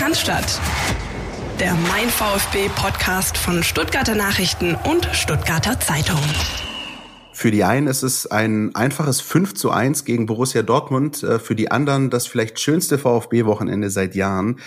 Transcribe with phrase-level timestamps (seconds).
[0.00, 0.58] Cannstatt.
[1.60, 6.22] Der Mein VfB Podcast von Stuttgarter Nachrichten und Stuttgarter Zeitung.
[7.34, 11.54] Für die einen ist es ein einfaches 5 zu 1 gegen Borussia Dortmund, äh, für
[11.54, 14.60] die anderen das vielleicht schönste VfB-Wochenende seit Jahren.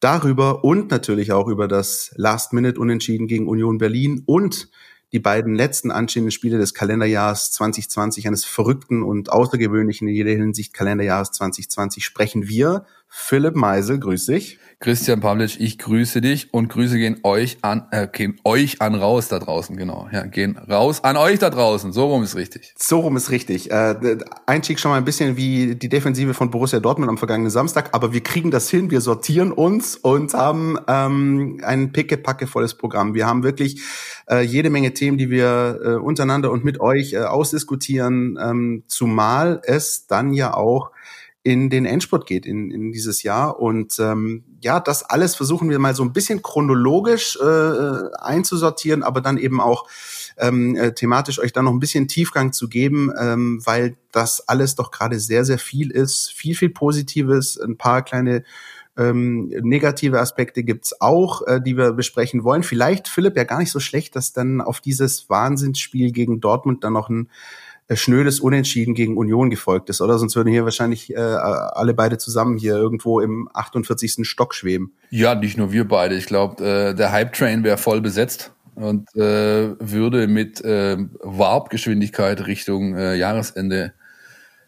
[0.00, 4.70] Darüber und natürlich auch über das Last-Minute-Unentschieden gegen Union Berlin und
[5.12, 10.72] die beiden letzten anstehenden Spiele des Kalenderjahres 2020, eines verrückten und außergewöhnlichen in jeder Hinsicht
[10.72, 12.86] Kalenderjahres 2020, sprechen wir.
[13.08, 14.58] Philipp Meisel, grüß dich.
[14.82, 19.28] Christian Pavlic, ich grüße dich und Grüße gehen euch an, äh, gehen euch an raus
[19.28, 20.08] da draußen, genau.
[20.10, 21.92] Ja, gehen raus an euch da draußen.
[21.92, 22.72] So rum ist richtig.
[22.78, 23.70] So rum ist richtig.
[23.70, 24.16] Äh,
[24.46, 28.14] Einstieg schon mal ein bisschen wie die Defensive von Borussia Dortmund am vergangenen Samstag, aber
[28.14, 33.12] wir kriegen das hin, wir sortieren uns und haben ähm, ein pickepackevolles Programm.
[33.12, 33.82] Wir haben wirklich
[34.30, 39.60] äh, jede Menge Themen, die wir äh, untereinander und mit euch äh, ausdiskutieren, ähm, zumal
[39.62, 40.90] es dann ja auch
[41.42, 43.58] in den Endspurt geht in, in dieses Jahr.
[43.58, 49.20] Und ähm, ja, das alles versuchen wir mal so ein bisschen chronologisch äh, einzusortieren, aber
[49.20, 49.88] dann eben auch
[50.36, 54.74] ähm, äh, thematisch euch dann noch ein bisschen Tiefgang zu geben, ähm, weil das alles
[54.74, 56.30] doch gerade sehr, sehr viel ist.
[56.32, 58.44] Viel, viel Positives, ein paar kleine
[58.98, 62.62] ähm, negative Aspekte gibt's auch, äh, die wir besprechen wollen.
[62.62, 66.92] Vielleicht, Philipp, ja gar nicht so schlecht, dass dann auf dieses Wahnsinnsspiel gegen Dortmund dann
[66.92, 67.30] noch ein
[67.96, 70.18] schnödes Unentschieden gegen Union gefolgt ist, oder?
[70.18, 74.26] Sonst würden hier wahrscheinlich äh, alle beide zusammen hier irgendwo im 48.
[74.28, 74.92] Stock schweben.
[75.10, 76.14] Ja, nicht nur wir beide.
[76.14, 82.96] Ich glaube, äh, der Hype-Train wäre voll besetzt und äh, würde mit äh, Warp-Geschwindigkeit Richtung
[82.96, 83.92] äh, Jahresende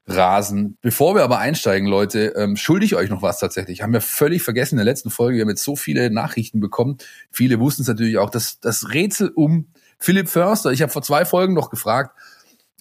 [0.06, 0.76] rasen.
[0.82, 3.82] Bevor wir aber einsteigen, Leute, ähm, schulde ich euch noch was tatsächlich.
[3.82, 5.36] Haben wir völlig vergessen in der letzten Folge.
[5.36, 6.98] Wir haben jetzt so viele Nachrichten bekommen.
[7.30, 8.30] Viele wussten es natürlich auch.
[8.30, 10.72] dass das Rätsel um Philipp Förster.
[10.72, 12.16] Ich habe vor zwei Folgen noch gefragt,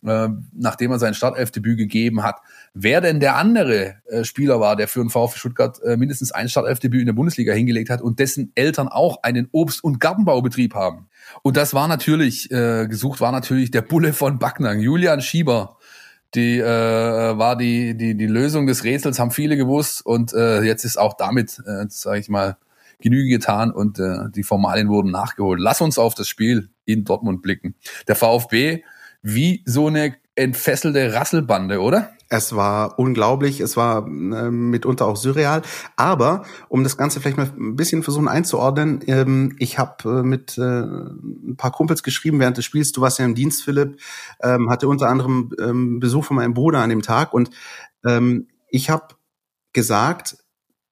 [0.05, 2.37] äh, nachdem er sein Startelfdebüt gegeben hat,
[2.73, 6.49] wer denn der andere äh, Spieler war, der für den VfB Stuttgart äh, mindestens ein
[6.49, 11.09] Startelfdebüt in der Bundesliga hingelegt hat und dessen Eltern auch einen Obst- und Gartenbaubetrieb haben.
[11.43, 15.77] Und das war natürlich, äh, gesucht war natürlich der Bulle von Backnang, Julian Schieber.
[16.33, 20.85] Die äh, war die, die, die Lösung des Rätsels, haben viele gewusst und äh, jetzt
[20.85, 22.57] ist auch damit, äh, sage ich mal,
[23.01, 25.59] Genüge getan und äh, die Formalien wurden nachgeholt.
[25.59, 27.75] Lass uns auf das Spiel in Dortmund blicken.
[28.07, 28.83] Der VfB
[29.21, 32.11] wie so eine entfesselte Rasselbande, oder?
[32.29, 35.63] Es war unglaublich, es war äh, mitunter auch surreal.
[35.97, 40.57] Aber um das Ganze vielleicht mal ein bisschen versuchen einzuordnen, ähm, ich habe äh, mit
[40.57, 42.93] äh, ein paar Kumpels geschrieben während des Spiels.
[42.93, 43.99] Du warst ja im Dienst, Philipp,
[44.41, 47.49] ähm, hatte unter anderem ähm, Besuch von meinem Bruder an dem Tag und
[48.05, 49.15] ähm, ich habe
[49.73, 50.37] gesagt,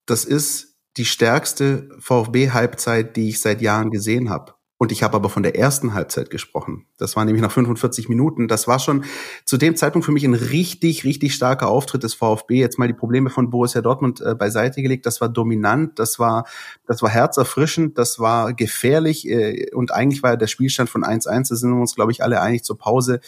[0.06, 4.56] das ist die stärkste VfB-Halbzeit, die ich seit Jahren gesehen habe.
[4.82, 6.86] Und ich habe aber von der ersten Halbzeit gesprochen.
[6.98, 8.48] Das war nämlich nach 45 Minuten.
[8.48, 9.04] Das war schon
[9.44, 12.62] zu dem Zeitpunkt für mich ein richtig, richtig starker Auftritt des VfB.
[12.62, 15.06] Jetzt mal die Probleme von Borussia Dortmund äh, beiseite gelegt.
[15.06, 16.46] Das war dominant, das war,
[16.88, 19.28] das war herzerfrischend, das war gefährlich.
[19.28, 22.40] Äh, und eigentlich war der Spielstand von 1-1, da sind wir uns, glaube ich, alle
[22.40, 23.20] einig zur Pause,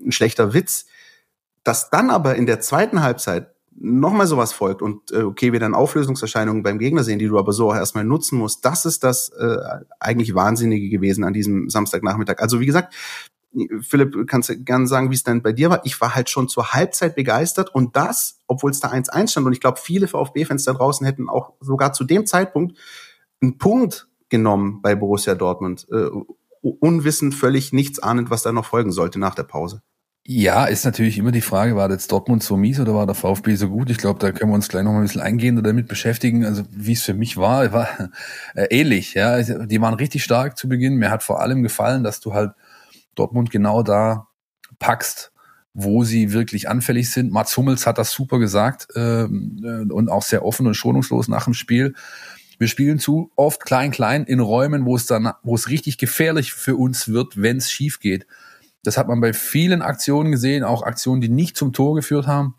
[0.00, 0.86] ein schlechter Witz.
[1.64, 5.74] Dass dann aber in der zweiten Halbzeit nochmal sowas folgt und äh, okay, wir dann
[5.74, 9.30] Auflösungserscheinungen beim Gegner sehen, die du aber so auch erstmal nutzen musst, das ist das
[9.30, 9.56] äh,
[10.00, 12.38] eigentlich Wahnsinnige gewesen an diesem Samstagnachmittag.
[12.38, 12.94] Also wie gesagt,
[13.82, 15.80] Philipp, kannst du gerne sagen, wie es denn bei dir war?
[15.84, 19.52] Ich war halt schon zur Halbzeit begeistert und das, obwohl es da 1-1 stand und
[19.52, 22.76] ich glaube, viele VfB-Fans da draußen hätten auch sogar zu dem Zeitpunkt
[23.40, 25.86] einen Punkt genommen bei Borussia Dortmund.
[25.90, 26.08] Äh,
[26.62, 29.82] unwissend, völlig nichts ahnend, was da noch folgen sollte nach der Pause.
[30.26, 33.56] Ja, ist natürlich immer die Frage, war jetzt Dortmund so mies oder war der VfB
[33.56, 33.90] so gut?
[33.90, 36.46] Ich glaube, da können wir uns gleich noch mal ein bisschen eingehender damit beschäftigen.
[36.46, 37.88] Also wie es für mich war, war
[38.54, 39.12] äh, ähnlich.
[39.12, 40.96] Ja, also, die waren richtig stark zu Beginn.
[40.96, 42.52] Mir hat vor allem gefallen, dass du halt
[43.14, 44.28] Dortmund genau da
[44.78, 45.30] packst,
[45.74, 47.30] wo sie wirklich anfällig sind.
[47.30, 51.44] Mats Hummels hat das super gesagt ähm, äh, und auch sehr offen und schonungslos nach
[51.44, 51.94] dem Spiel.
[52.58, 56.54] Wir spielen zu oft klein, klein in Räumen, wo es dann, wo es richtig gefährlich
[56.54, 58.26] für uns wird, wenn es schief geht.
[58.86, 62.56] Das hat man bei vielen Aktionen gesehen, auch Aktionen, die nicht zum Tor geführt haben.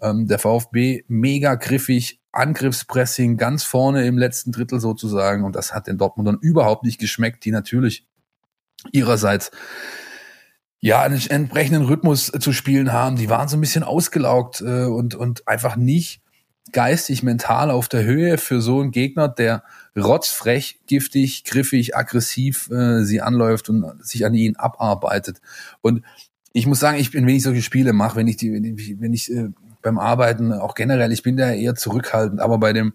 [0.00, 5.44] Ähm, der VfB mega griffig, Angriffspressing ganz vorne im letzten Drittel sozusagen.
[5.44, 8.06] Und das hat den Dortmundern überhaupt nicht geschmeckt, die natürlich
[8.92, 9.50] ihrerseits
[10.80, 13.16] ja einen entsprechenden Rhythmus zu spielen haben.
[13.16, 16.22] Die waren so ein bisschen ausgelaugt äh, und, und einfach nicht
[16.72, 19.62] geistig, mental auf der Höhe für so einen Gegner, der
[19.96, 25.40] rotzfrech, giftig, griffig, aggressiv äh, sie anläuft und sich an ihn abarbeitet.
[25.80, 26.04] Und
[26.52, 29.00] ich muss sagen, ich bin, wenn ich solche Spiele mache, wenn ich die, wenn ich,
[29.00, 29.48] wenn ich äh,
[29.82, 32.94] beim Arbeiten auch generell, ich bin da eher zurückhaltend, aber bei dem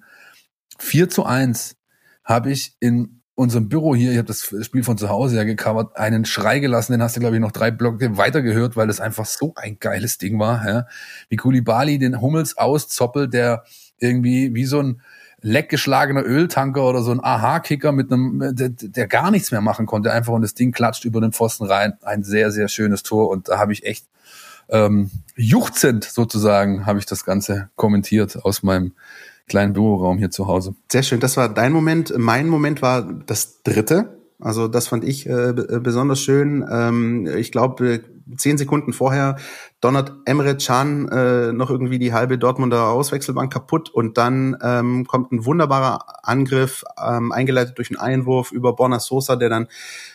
[0.80, 1.76] 4 zu 1
[2.24, 5.98] habe ich in unserem Büro hier, ich habe das Spiel von zu Hause ja gecovert,
[5.98, 9.26] einen Schrei gelassen, den hast du, glaube ich, noch drei Blöcke weitergehört, weil das einfach
[9.26, 10.68] so ein geiles Ding war.
[10.68, 10.88] Ja?
[11.30, 13.64] Wie Kulibali den Hummels auszoppelt, der
[13.98, 15.02] irgendwie wie so ein
[15.42, 20.14] leckgeschlagener Öltanker oder so ein Aha-Kicker mit einem, der, der, gar nichts mehr machen konnte,
[20.14, 21.94] einfach und das Ding klatscht über den Pfosten rein.
[22.02, 24.06] Ein sehr, sehr schönes Tor und da habe ich echt
[24.70, 28.94] ähm, juchzend sozusagen habe ich das Ganze kommentiert aus meinem
[29.48, 30.76] kleinen Büroraum hier zu Hause.
[30.92, 32.14] Sehr schön, das war dein Moment.
[32.18, 34.20] Mein Moment war das dritte.
[34.40, 36.66] Also das fand ich äh, besonders schön.
[36.70, 38.04] Ähm, ich glaube,
[38.38, 39.38] zehn Sekunden vorher
[39.80, 45.32] donnert Emre Can äh, noch irgendwie die halbe Dortmunder Auswechselbank kaputt und dann ähm, kommt
[45.32, 49.68] ein wunderbarer Angriff, ähm, eingeleitet durch einen Einwurf über Borna Sosa, der dann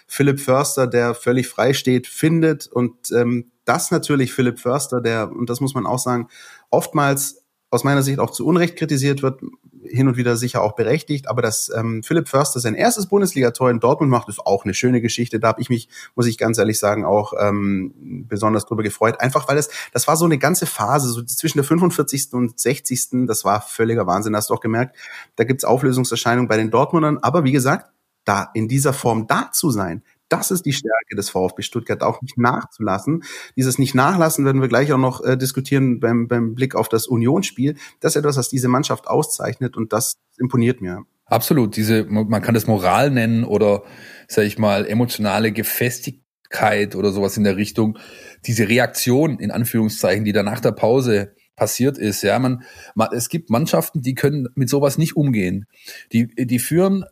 [0.06, 5.50] Philipp Förster, der völlig frei steht, findet und ähm, das natürlich Philipp Förster, der, und
[5.50, 6.28] das muss man auch sagen,
[6.70, 9.41] oftmals aus meiner Sicht auch zu Unrecht kritisiert wird,
[9.85, 13.81] hin und wieder sicher auch berechtigt, aber dass ähm, Philipp Förster sein erstes Bundesligator in
[13.81, 15.41] Dortmund macht, ist auch eine schöne Geschichte.
[15.41, 19.20] Da habe ich mich, muss ich ganz ehrlich sagen, auch ähm, besonders drüber gefreut.
[19.20, 22.32] Einfach weil es, das war so eine ganze Phase, so zwischen der 45.
[22.32, 23.26] und 60.
[23.26, 24.97] Das war völliger Wahnsinn, hast du auch gemerkt.
[25.37, 27.91] Da gibt's Auflösungserscheinungen bei den Dortmundern, aber wie gesagt,
[28.25, 32.22] da in dieser Form da zu sein, das ist die Stärke des VfB Stuttgart, auch
[32.22, 33.25] nicht nachzulassen.
[33.56, 37.06] Dieses nicht nachlassen werden wir gleich auch noch äh, diskutieren beim, beim Blick auf das
[37.06, 37.76] Unionsspiel.
[38.00, 41.04] Das ist etwas, was diese Mannschaft auszeichnet und das imponiert mir.
[41.26, 41.76] Absolut.
[41.76, 43.82] Diese, man kann das Moral nennen oder,
[44.28, 47.98] sag ich mal, emotionale Gefestigkeit oder sowas in der Richtung.
[48.46, 52.22] Diese Reaktion, in Anführungszeichen, die da nach der Pause passiert ist.
[52.22, 52.62] Ja, man,
[52.94, 55.66] man, es gibt Mannschaften, die können mit sowas nicht umgehen.
[56.12, 57.04] Die, die führen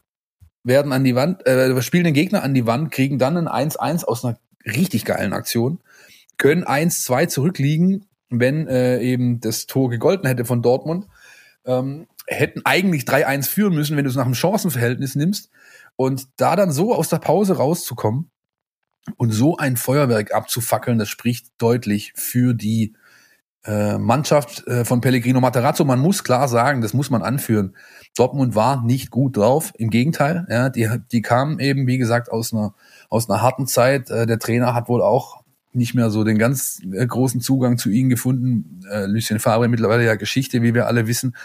[0.66, 4.04] werden an die Wand, äh, spielen den Gegner an die Wand, kriegen dann ein 1-1
[4.04, 5.78] aus einer richtig geilen Aktion,
[6.38, 11.06] können 1-2 zurückliegen, wenn äh, eben das Tor gegolten hätte von Dortmund,
[11.64, 15.50] ähm, hätten eigentlich 3-1 führen müssen, wenn du es nach dem Chancenverhältnis nimmst.
[15.94, 18.30] Und da dann so aus der Pause rauszukommen
[19.16, 22.94] und so ein Feuerwerk abzufackeln, das spricht deutlich für die
[23.66, 25.84] äh, Mannschaft äh, von Pellegrino Materazzo.
[25.84, 27.76] Man muss klar sagen, das muss man anführen.
[28.16, 29.72] Dortmund war nicht gut drauf.
[29.76, 32.74] Im Gegenteil, ja, die, die kamen eben, wie gesagt, aus einer,
[33.08, 34.10] aus einer harten Zeit.
[34.10, 35.42] Äh, der Trainer hat wohl auch
[35.72, 38.80] nicht mehr so den ganz großen Zugang zu ihnen gefunden.
[39.08, 41.36] Lucien Favre mittlerweile ja Geschichte, wie wir alle wissen.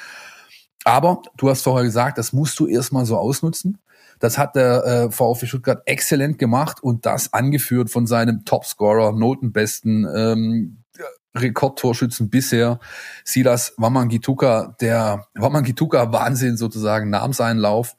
[0.85, 3.79] Aber du hast vorher gesagt, das musst du erstmal so ausnutzen.
[4.19, 10.07] Das hat der äh, VfB Stuttgart exzellent gemacht und das angeführt von seinem Topscorer, Notenbesten,
[10.15, 10.80] ähm,
[11.35, 12.79] Rekordtorschützen bisher.
[13.23, 17.95] Silas Wamangituka, der Wamangituka Wahnsinn sozusagen nahm seinen Lauf.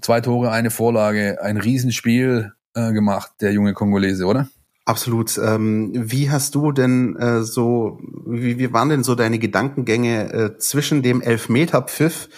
[0.00, 4.48] Zwei Tore, eine Vorlage, ein Riesenspiel äh, gemacht, der junge Kongolese, oder?
[4.84, 5.38] Absolut.
[5.38, 10.58] Ähm, wie hast du denn äh, so, wie, wie waren denn so deine Gedankengänge äh,
[10.58, 12.28] zwischen dem Elfmeter-Pfiff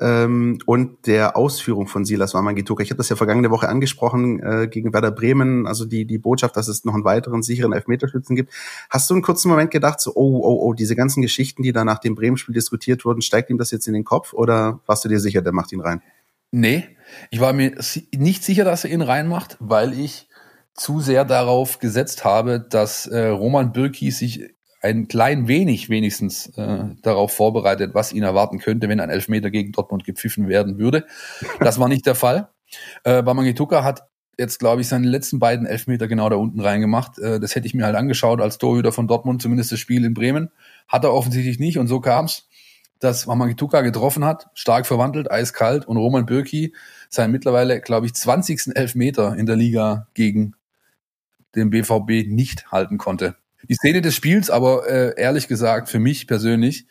[0.00, 2.82] ähm, und der Ausführung von Silas Wamangituka.
[2.82, 6.56] Ich habe das ja vergangene Woche angesprochen äh, gegen Werder Bremen, also die, die Botschaft,
[6.56, 8.52] dass es noch einen weiteren sicheren Elfmeterschützen gibt.
[8.90, 11.84] Hast du einen kurzen Moment gedacht, so, oh, oh, oh, diese ganzen Geschichten, die da
[11.84, 15.08] nach dem Bremen-Spiel diskutiert wurden, steigt ihm das jetzt in den Kopf oder warst du
[15.08, 16.02] dir sicher, der macht ihn rein?
[16.50, 16.84] Nee,
[17.30, 17.76] ich war mir
[18.14, 20.28] nicht sicher, dass er ihn reinmacht, weil ich
[20.74, 26.84] zu sehr darauf gesetzt habe, dass äh, Roman Bürki sich ein klein wenig wenigstens äh,
[27.00, 31.06] darauf vorbereitet, was ihn erwarten könnte, wenn ein Elfmeter gegen Dortmund gepfiffen werden würde.
[31.60, 32.50] Das war nicht der Fall.
[33.02, 34.02] Äh, Bamangituka hat
[34.38, 37.18] jetzt, glaube ich, seine letzten beiden Elfmeter genau da unten reingemacht.
[37.18, 40.12] Äh, das hätte ich mir halt angeschaut als Torhüter von Dortmund, zumindest das Spiel in
[40.12, 40.50] Bremen.
[40.86, 42.46] Hat er offensichtlich nicht und so kam's,
[42.98, 46.74] dass Mamangituka getroffen hat, stark verwandelt, eiskalt und Roman Bürki
[47.08, 48.76] seinen mittlerweile, glaube ich, 20.
[48.76, 50.56] Elfmeter in der Liga gegen
[51.54, 53.36] den BVB nicht halten konnte.
[53.68, 56.86] Die Szene des Spiels, aber äh, ehrlich gesagt, für mich persönlich,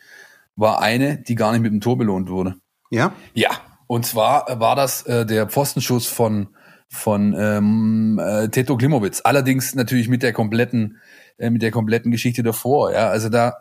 [0.56, 2.56] war eine, die gar nicht mit dem Tor belohnt wurde.
[2.90, 3.12] Ja?
[3.34, 3.50] Ja.
[3.86, 6.48] Und zwar war das äh, der Pfostenschuss von
[6.88, 9.20] von ähm, äh, Teto Klimowitz.
[9.24, 10.98] Allerdings natürlich mit der kompletten
[11.38, 12.92] äh, mit der kompletten Geschichte davor.
[12.92, 13.58] Ja, also da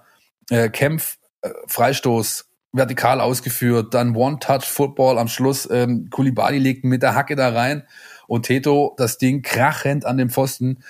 [0.50, 5.68] äh, Kämpf, äh, Freistoß vertikal ausgeführt, dann One-Touch-Football am Schluss.
[5.72, 7.84] Ähm, Kulibali legt mit der Hacke da rein
[8.28, 10.84] und Teto das Ding krachend an dem Pfosten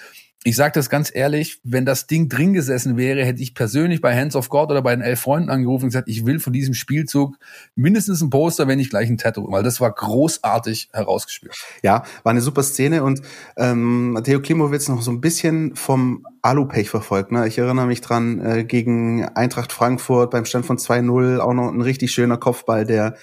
[0.45, 4.15] ich sage das ganz ehrlich, wenn das Ding drin gesessen wäre, hätte ich persönlich bei
[4.15, 6.73] Hands of God oder bei den elf Freunden angerufen und gesagt, ich will von diesem
[6.73, 7.37] Spielzug
[7.75, 11.55] mindestens ein Poster, wenn nicht gleich ein Tattoo, weil das war großartig herausgespielt.
[11.81, 13.21] Ja, war eine super Szene und
[13.55, 17.31] ähm, Matteo Klimowitz noch so ein bisschen vom Alupech verfolgt.
[17.31, 17.47] Ne?
[17.47, 21.81] Ich erinnere mich dran, äh, gegen Eintracht Frankfurt beim Stand von 2-0 auch noch ein
[21.81, 23.15] richtig schöner Kopfball, der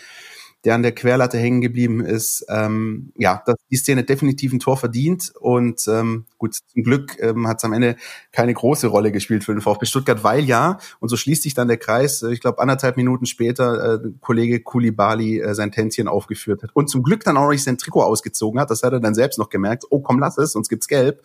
[0.64, 2.45] der an der Querlatte hängen geblieben ist.
[2.49, 7.49] Ähm, ja, dass die Szene definitiv ein Tor verdient und ähm, gut, zum Glück ähm,
[7.49, 7.97] hat es am Ende
[8.33, 11.69] keine große Rolle gespielt für den VfB Stuttgart, weil ja, und so schließt sich dann
[11.69, 16.62] der Kreis, äh, ich glaube anderthalb Minuten später äh, Kollege Kulibali äh, sein Tänzchen aufgeführt
[16.62, 19.00] hat und zum Glück dann auch noch nicht sein Trikot ausgezogen hat, das hat er
[19.00, 21.23] dann selbst noch gemerkt, oh komm, lass es, sonst gibt's gelb.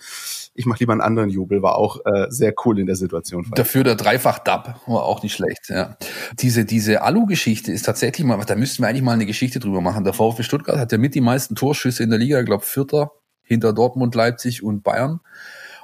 [0.58, 3.46] Ich mache lieber einen anderen Jubel, war auch äh, sehr cool in der Situation.
[3.56, 5.98] Dafür der Dreifach-Dub war auch nicht schlecht, ja.
[6.40, 10.06] Diese, diese Alu-Geschichte ist tatsächlich mal, da müssten wir eigentlich mal eine Geschichte drüber machen.
[10.06, 13.12] Der VfB Stuttgart hat ja mit die meisten Torschüsse in der Liga, ich glaube Vierter,
[13.44, 15.20] hinter Dortmund, Leipzig und Bayern.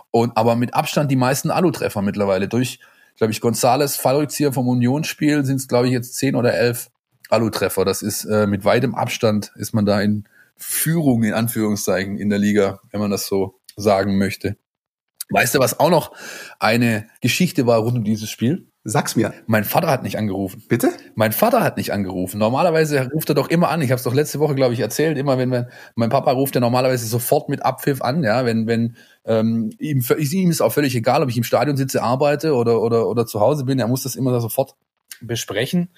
[0.09, 2.47] Und aber mit Abstand die meisten Alu-Treffer mittlerweile.
[2.47, 2.79] Durch,
[3.17, 6.89] glaube ich, Gonzales Fallrückzieher vom Unionsspiel sind es, glaube ich, jetzt zehn oder elf
[7.29, 7.85] Alu-Treffer.
[7.85, 12.39] Das ist äh, mit weitem Abstand ist man da in Führung in Anführungszeichen in der
[12.39, 14.57] Liga, wenn man das so sagen möchte.
[15.29, 16.11] Weißt du, was auch noch
[16.59, 18.67] eine Geschichte war rund um dieses Spiel?
[18.83, 19.31] Sag's mir.
[19.45, 20.63] Mein Vater hat nicht angerufen.
[20.67, 20.89] Bitte?
[21.13, 22.39] Mein Vater hat nicht angerufen.
[22.39, 23.81] Normalerweise ruft er doch immer an.
[23.81, 25.19] Ich habe es doch letzte Woche, glaube ich, erzählt.
[25.19, 28.23] Immer wenn wir, mein Papa ruft ja normalerweise sofort mit Abpfiff an.
[28.23, 32.01] Ja, wenn wenn ähm, ihm, ihm ist auch völlig egal, ob ich im Stadion sitze,
[32.01, 33.77] arbeite oder oder oder zu Hause bin.
[33.77, 34.75] Er muss das immer sofort
[35.21, 35.89] besprechen.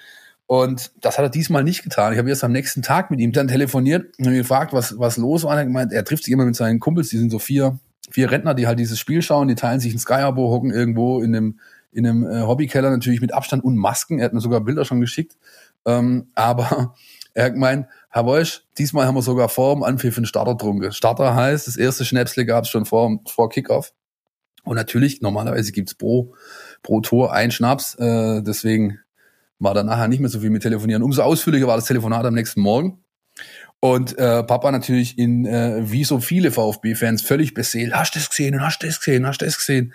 [0.46, 2.14] Und das hat er diesmal nicht getan.
[2.14, 5.44] Ich habe erst am nächsten Tag mit ihm dann telefoniert und gefragt, was was los
[5.44, 5.54] war.
[5.54, 7.10] Er hat gemeint, er trifft sich immer mit seinen Kumpels.
[7.10, 7.80] Die sind so vier
[8.12, 9.48] vier Rentner, die halt dieses Spiel schauen.
[9.48, 11.60] Die teilen sich ein Sky-Abo, hocken irgendwo in einem
[11.92, 14.20] in einem äh, Hobbykeller natürlich mit Abstand und Masken.
[14.20, 15.38] Er hat mir sogar Bilder schon geschickt.
[15.86, 16.96] Ähm, aber
[17.34, 20.92] er hat gemeint, Herr Wolsch, diesmal haben wir sogar vor dem Anpfiff einen Starter getrunken.
[20.92, 23.94] Starter heißt, das erste Schnäpsle gab es schon vor, vor Kickoff.
[24.64, 26.34] Und natürlich, normalerweise gibt's pro,
[26.82, 27.96] pro Tor ein Schnaps.
[27.96, 29.00] Äh, deswegen
[29.60, 31.04] war da nachher nicht mehr so viel mit Telefonieren.
[31.04, 33.04] Umso ausführlicher war das Telefonat am nächsten Morgen.
[33.80, 37.94] Und äh, Papa natürlich in, äh, wie so viele VfB-Fans, völlig beseelt.
[37.94, 38.62] Hast du das gesehen?
[38.62, 39.28] Hast du das gesehen?
[39.28, 39.94] Hast du das gesehen?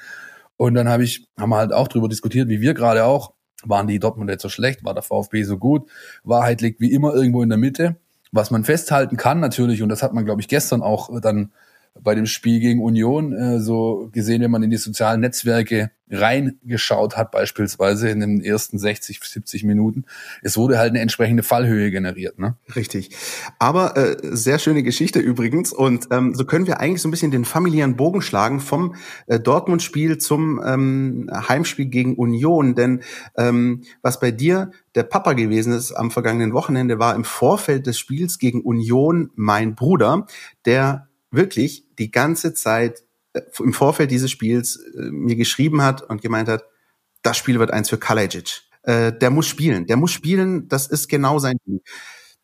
[0.57, 3.33] Und dann habe ich, haben wir halt auch drüber diskutiert, wie wir gerade auch,
[3.65, 5.89] waren die Dortmund jetzt so schlecht, war der VfB so gut?
[6.23, 7.97] Wahrheit liegt wie immer irgendwo in der Mitte.
[8.31, 11.53] Was man festhalten kann natürlich, und das hat man, glaube ich, gestern auch dann
[12.03, 17.17] bei dem Spiel gegen Union äh, so gesehen, wenn man in die sozialen Netzwerke reingeschaut
[17.17, 20.05] hat, beispielsweise in den ersten 60, 70 Minuten.
[20.43, 22.39] Es wurde halt eine entsprechende Fallhöhe generiert.
[22.39, 22.57] Ne?
[22.75, 23.11] Richtig.
[23.59, 25.73] Aber äh, sehr schöne Geschichte übrigens.
[25.73, 28.95] Und ähm, so können wir eigentlich so ein bisschen den familiären Bogen schlagen vom
[29.27, 32.75] äh, Dortmund-Spiel zum ähm, Heimspiel gegen Union.
[32.75, 33.03] Denn
[33.37, 37.99] ähm, was bei dir der Papa gewesen ist am vergangenen Wochenende, war im Vorfeld des
[37.99, 40.27] Spiels gegen Union mein Bruder,
[40.65, 46.23] der wirklich die ganze Zeit äh, im Vorfeld dieses Spiels äh, mir geschrieben hat und
[46.23, 46.65] gemeint hat,
[47.23, 48.63] das Spiel wird eins für Kalajic.
[48.83, 51.81] Äh, der muss spielen, der muss spielen, das ist genau sein Ding.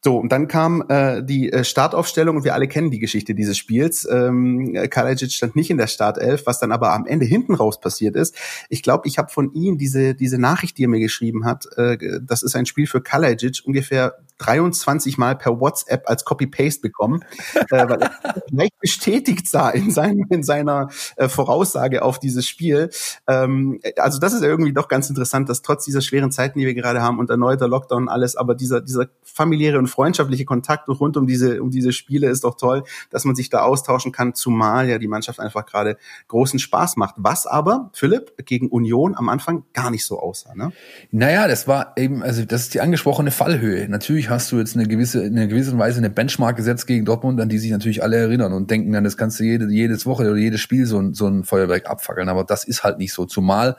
[0.04, 3.56] So, und dann kam äh, die äh, Startaufstellung und wir alle kennen die Geschichte dieses
[3.56, 4.06] Spiels.
[4.10, 8.14] Ähm, Kalajic stand nicht in der Startelf, was dann aber am Ende hinten raus passiert
[8.14, 8.36] ist.
[8.68, 11.96] Ich glaube, ich habe von ihm diese, diese Nachricht, die er mir geschrieben hat, äh,
[12.20, 17.24] das ist ein Spiel für Kalajic, ungefähr 23 Mal per WhatsApp als Copy-Paste bekommen,
[17.70, 18.10] äh, weil er
[18.50, 22.90] gleich bestätigt sah in, seinem, in seiner äh, Voraussage auf dieses Spiel.
[23.28, 26.66] Ähm, also das ist ja irgendwie doch ganz interessant, dass trotz dieser schweren Zeiten, die
[26.66, 30.88] wir gerade haben und erneuter Lockdown und alles, aber dieser, dieser familiäre und freundschaftliche Kontakt
[30.88, 34.34] rund um diese, um diese Spiele ist doch toll, dass man sich da austauschen kann,
[34.34, 35.96] zumal ja die Mannschaft einfach gerade
[36.28, 37.14] großen Spaß macht.
[37.18, 40.72] Was aber, Philipp, gegen Union am Anfang gar nicht so aussah, ne?
[41.10, 43.88] Naja, das war eben, also das ist die angesprochene Fallhöhe.
[43.88, 47.40] Natürlich hast du jetzt eine gewisse, in einer gewissen Weise eine Benchmark gesetzt gegen Dortmund,
[47.40, 50.25] an die sich natürlich alle erinnern und denken dann, das kannst du jede, jedes Woche
[50.31, 52.28] oder jedes Spiel so, ein so ein Feuerwerk abfackeln.
[52.28, 53.26] Aber das ist halt nicht so.
[53.26, 53.76] Zumal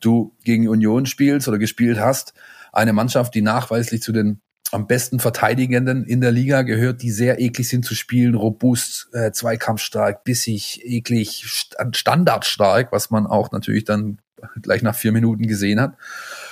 [0.00, 2.34] du gegen Union spielst oder gespielt hast,
[2.72, 7.40] eine Mannschaft, die nachweislich zu den am besten Verteidigenden in der Liga gehört, die sehr
[7.40, 13.84] eklig sind zu spielen, robust, äh, zweikampfstark, bissig, eklig, st standardstark, was man auch natürlich
[13.84, 14.18] dann
[14.60, 15.96] gleich nach vier Minuten gesehen hat.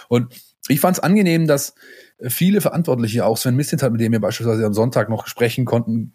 [0.08, 0.34] Und
[0.68, 1.74] ich fand es angenehm, dass
[2.20, 6.14] viele Verantwortliche, auch Sven Mistintat, mit dem wir beispielsweise am Sonntag noch sprechen konnten,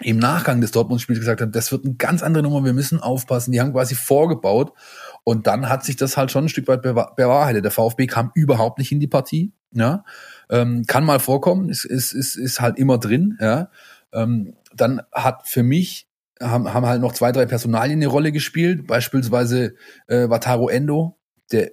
[0.00, 3.50] im Nachgang des Dortmund-Spiels gesagt haben, das wird eine ganz andere Nummer, wir müssen aufpassen.
[3.50, 4.72] Die haben quasi vorgebaut
[5.24, 7.64] und dann hat sich das halt schon ein Stück weit bewahrheitet.
[7.64, 9.52] Der VfB kam überhaupt nicht in die Partie.
[9.72, 10.04] Ja,
[10.50, 13.36] ähm, kann mal vorkommen, ist, ist, ist, ist halt immer drin.
[13.40, 13.70] Ja,
[14.12, 16.08] ähm, dann hat für mich
[16.40, 19.74] haben, haben halt noch zwei, drei Personalien eine Rolle gespielt, beispielsweise
[20.06, 21.18] äh, Wataru Endo,
[21.50, 21.72] der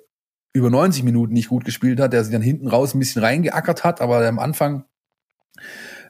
[0.55, 3.83] über 90 Minuten nicht gut gespielt hat, der sich dann hinten raus ein bisschen reingeackert
[3.83, 4.85] hat, aber am Anfang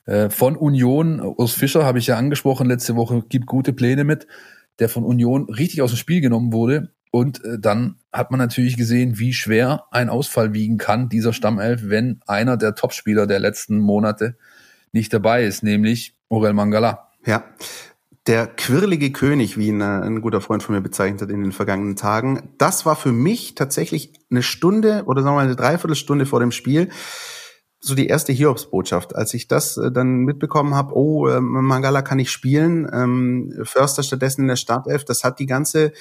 [0.06, 4.28] äh, von Union, Urs Fischer habe ich ja angesprochen letzte Woche, gibt gute Pläne mit,
[4.78, 6.94] der von Union richtig aus dem Spiel genommen wurde.
[7.10, 11.82] Und äh, dann hat man natürlich gesehen, wie schwer ein Ausfall wiegen kann, dieser Stammelf,
[11.86, 14.38] wenn einer der Topspieler der letzten Monate
[14.92, 17.10] nicht dabei ist, nämlich Orel Mangala.
[17.26, 17.46] Ja,
[18.28, 21.52] der quirlige König, wie ihn äh, ein guter Freund von mir bezeichnet hat in den
[21.52, 22.50] vergangenen Tagen.
[22.58, 26.52] Das war für mich tatsächlich eine Stunde oder sagen wir mal eine Dreiviertelstunde vor dem
[26.52, 26.90] Spiel
[27.86, 32.18] so die erste Hiobsbotschaft, als ich das äh, dann mitbekommen habe, oh, äh, Mangala kann
[32.18, 35.94] nicht spielen, ähm, Förster stattdessen in der Startelf, das hat die ganze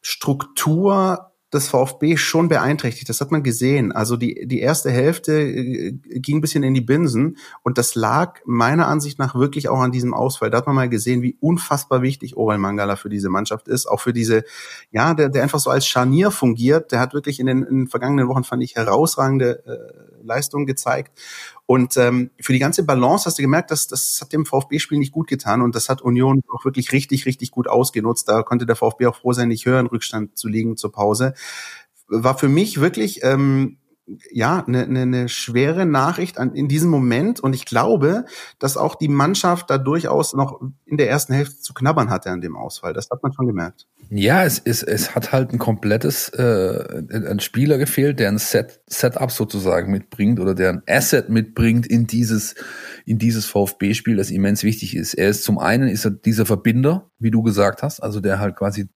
[0.00, 3.08] Struktur des VfB schon beeinträchtigt.
[3.08, 3.90] Das hat man gesehen.
[3.92, 8.40] Also die, die erste Hälfte äh, ging ein bisschen in die Binsen und das lag
[8.44, 10.50] meiner Ansicht nach wirklich auch an diesem Ausfall.
[10.50, 13.86] Da hat man mal gesehen, wie unfassbar wichtig Orel Mangala für diese Mannschaft ist.
[13.86, 14.44] Auch für diese,
[14.90, 16.92] ja, der, der einfach so als Scharnier fungiert.
[16.92, 21.18] Der hat wirklich in den, in den vergangenen Wochen, fand ich, herausragende äh, Leistungen gezeigt.
[21.66, 25.12] Und ähm, für die ganze Balance hast du gemerkt, dass das hat dem VfB-Spiel nicht
[25.12, 28.28] gut getan und das hat Union auch wirklich richtig, richtig gut ausgenutzt.
[28.28, 31.34] Da konnte der VfB auch froh sein, nicht höher in Rückstand zu liegen zur Pause.
[32.06, 33.78] War für mich wirklich ähm,
[34.30, 37.40] ja, eine, eine, eine schwere Nachricht an, in diesem Moment.
[37.40, 38.24] Und ich glaube,
[38.58, 42.40] dass auch die Mannschaft da durchaus noch in der ersten Hälfte zu knabbern hatte an
[42.40, 42.92] dem Ausfall.
[42.92, 43.86] Das hat man schon gemerkt.
[44.10, 48.80] Ja, es, ist, es hat halt ein komplettes, äh, ein Spieler gefehlt, der ein Set,
[48.86, 52.54] Setup sozusagen mitbringt oder der ein Asset mitbringt in dieses,
[53.04, 55.14] in dieses VfB-Spiel, das immens wichtig ist.
[55.14, 58.56] Er ist zum einen ist er dieser Verbinder, wie du gesagt hast, also der halt
[58.56, 58.88] quasi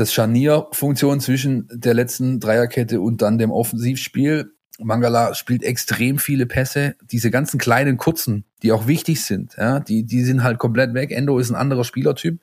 [0.00, 4.52] das Scharnierfunktion zwischen der letzten Dreierkette und dann dem Offensivspiel.
[4.78, 6.96] Mangala spielt extrem viele Pässe.
[7.02, 11.10] Diese ganzen kleinen kurzen, die auch wichtig sind, ja, die, die sind halt komplett weg.
[11.12, 12.40] Endo ist ein anderer Spielertyp.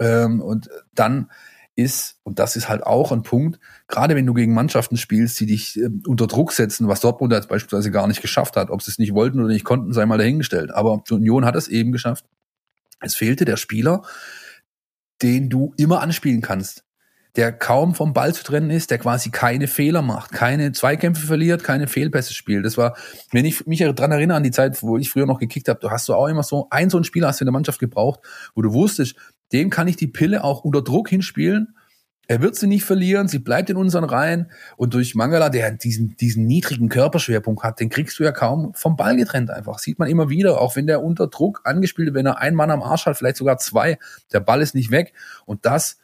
[0.00, 1.30] Ähm, und dann
[1.76, 5.46] ist, und das ist halt auch ein Punkt, gerade wenn du gegen Mannschaften spielst, die
[5.46, 8.90] dich äh, unter Druck setzen, was Dortmund jetzt beispielsweise gar nicht geschafft hat, ob sie
[8.90, 10.72] es nicht wollten oder nicht konnten, sei mal dahingestellt.
[10.72, 12.24] Aber Union hat es eben geschafft.
[13.00, 14.02] Es fehlte der Spieler,
[15.22, 16.84] den du immer anspielen kannst,
[17.36, 21.64] der kaum vom Ball zu trennen ist, der quasi keine Fehler macht, keine Zweikämpfe verliert,
[21.64, 22.66] keine Fehlpässe spielt.
[22.66, 22.96] Das war,
[23.30, 25.90] wenn ich mich daran erinnere an die Zeit, wo ich früher noch gekickt habe, du
[25.90, 28.20] hast du auch immer so ein so ein Spieler hast du in der Mannschaft gebraucht,
[28.54, 29.16] wo du wusstest,
[29.52, 31.74] dem kann ich die Pille auch unter Druck hinspielen
[32.32, 36.16] er wird sie nicht verlieren, sie bleibt in unseren Reihen und durch Mangala, der diesen,
[36.16, 39.78] diesen niedrigen Körperschwerpunkt hat, den kriegst du ja kaum vom Ball getrennt einfach.
[39.78, 42.70] Sieht man immer wieder, auch wenn der unter Druck angespielt wird, wenn er einen Mann
[42.70, 43.98] am Arsch hat, vielleicht sogar zwei,
[44.32, 45.12] der Ball ist nicht weg
[45.44, 45.98] und das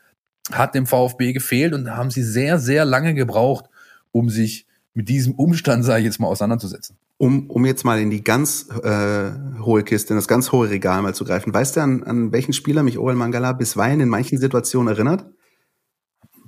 [0.52, 3.64] hat dem VfB gefehlt und da haben sie sehr, sehr lange gebraucht,
[4.12, 6.98] um sich mit diesem Umstand, sage ich jetzt mal, auseinanderzusetzen.
[7.16, 9.30] Um, um jetzt mal in die ganz äh,
[9.62, 11.54] hohe Kiste, in das ganz hohe Regal mal zu greifen.
[11.54, 15.24] Weißt du, an, an welchen Spieler mich Orel Mangala bisweilen in manchen Situationen erinnert?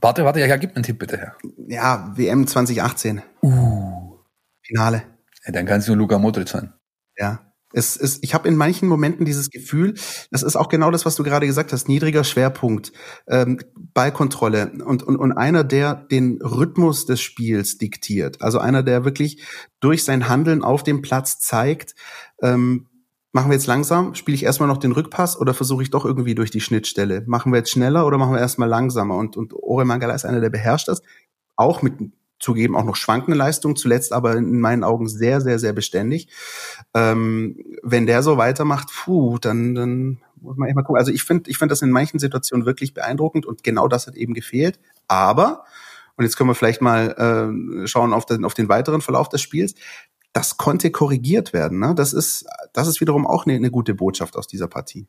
[0.00, 1.36] Warte, warte, ja, gib mir einen Tipp bitte her.
[1.68, 3.22] Ja, WM 2018.
[3.42, 4.18] Uh.
[4.62, 5.02] Finale.
[5.44, 6.72] Ja, dann kann es nur Luka Modric sein.
[7.16, 7.46] Ja.
[7.72, 9.94] Es ist, ich habe in manchen Momenten dieses Gefühl,
[10.32, 12.90] das ist auch genau das, was du gerade gesagt hast, niedriger Schwerpunkt,
[13.28, 13.60] ähm,
[13.94, 18.42] Ballkontrolle und, und, und einer, der den Rhythmus des Spiels diktiert.
[18.42, 19.44] Also einer, der wirklich
[19.78, 21.94] durch sein Handeln auf dem Platz zeigt,
[22.42, 22.88] ähm,
[23.32, 24.14] Machen wir jetzt langsam?
[24.14, 27.22] Spiele ich erstmal noch den Rückpass oder versuche ich doch irgendwie durch die Schnittstelle?
[27.26, 29.16] Machen wir jetzt schneller oder machen wir erstmal langsamer?
[29.16, 31.02] Und, und Ore Mangala ist einer, der beherrscht das.
[31.54, 31.94] Auch mit
[32.40, 36.28] zugeben auch noch schwankende Leistung, zuletzt aber in meinen Augen sehr, sehr, sehr beständig.
[36.94, 40.98] Ähm, wenn der so weitermacht, puh, dann, dann muss man echt mal gucken.
[40.98, 44.16] Also ich finde ich finde das in manchen Situationen wirklich beeindruckend und genau das hat
[44.16, 44.80] eben gefehlt.
[45.06, 45.64] Aber,
[46.16, 49.42] und jetzt können wir vielleicht mal äh, schauen auf den, auf den weiteren Verlauf des
[49.42, 49.74] Spiels,
[50.32, 51.80] das konnte korrigiert werden.
[51.80, 51.94] Ne?
[51.94, 55.08] Das ist, das ist wiederum auch eine, eine gute Botschaft aus dieser Partie.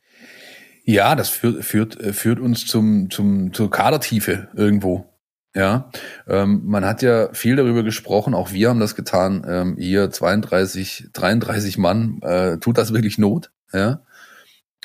[0.83, 5.07] Ja, das führt, führt, führt uns zum, zum, zur Kadertiefe irgendwo.
[5.53, 5.91] Ja,
[6.27, 9.45] ähm, man hat ja viel darüber gesprochen, auch wir haben das getan.
[9.47, 13.51] Ähm, hier 32, 33 Mann, äh, tut das wirklich Not?
[13.73, 14.01] Ja,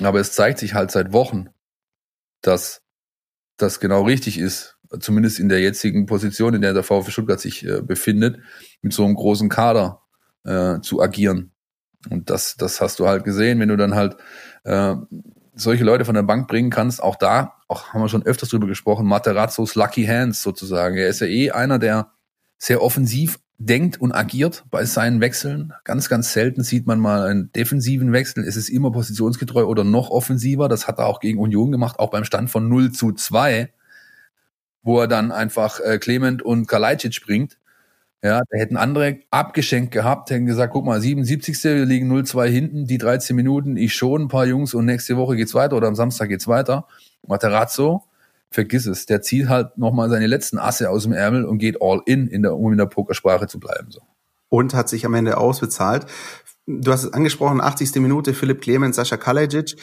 [0.01, 1.47] aber es zeigt sich halt seit Wochen,
[2.41, 2.83] dass
[3.55, 7.65] das genau richtig ist, zumindest in der jetzigen Position, in der der VfB Stuttgart sich
[7.65, 8.39] äh, befindet,
[8.81, 10.03] mit so einem großen Kader
[10.47, 11.51] äh, zu agieren.
[12.09, 14.17] Und das, das hast du halt gesehen, wenn du dann halt
[14.63, 14.95] äh,
[15.53, 18.67] solche Leute von der Bank bringen kannst, auch da, auch haben wir schon öfters drüber
[18.67, 20.95] gesprochen, Materazzos Lucky Hands sozusagen.
[20.97, 22.11] Er ist ja eh einer, der
[22.57, 25.73] sehr offensiv denkt und agiert bei seinen Wechseln.
[25.83, 28.43] Ganz, ganz selten sieht man mal einen defensiven Wechsel.
[28.43, 30.69] Es ist immer positionsgetreu oder noch offensiver.
[30.69, 33.73] Das hat er auch gegen Union gemacht, auch beim Stand von 0 zu 2,
[34.83, 37.56] wo er dann einfach äh, Clement und Kalajdzic bringt.
[38.23, 41.63] Ja, da hätten andere abgeschenkt gehabt, hätten gesagt, guck mal, 77.
[41.63, 45.35] Wir liegen 0-2 hinten, die 13 Minuten, ich schon ein paar Jungs und nächste Woche
[45.35, 46.87] geht's weiter oder am Samstag geht's weiter.
[47.27, 48.03] Materazzo,
[48.49, 52.01] vergiss es, der zieht halt nochmal seine letzten Asse aus dem Ärmel und geht all
[52.05, 53.91] in, in der, um in der Pokersprache zu bleiben.
[53.91, 54.01] So.
[54.49, 56.07] Und hat sich am Ende ausbezahlt.
[56.65, 57.95] Du hast es angesprochen, 80.
[58.01, 59.75] Minute, Philipp Clemens, Sascha Kalajic.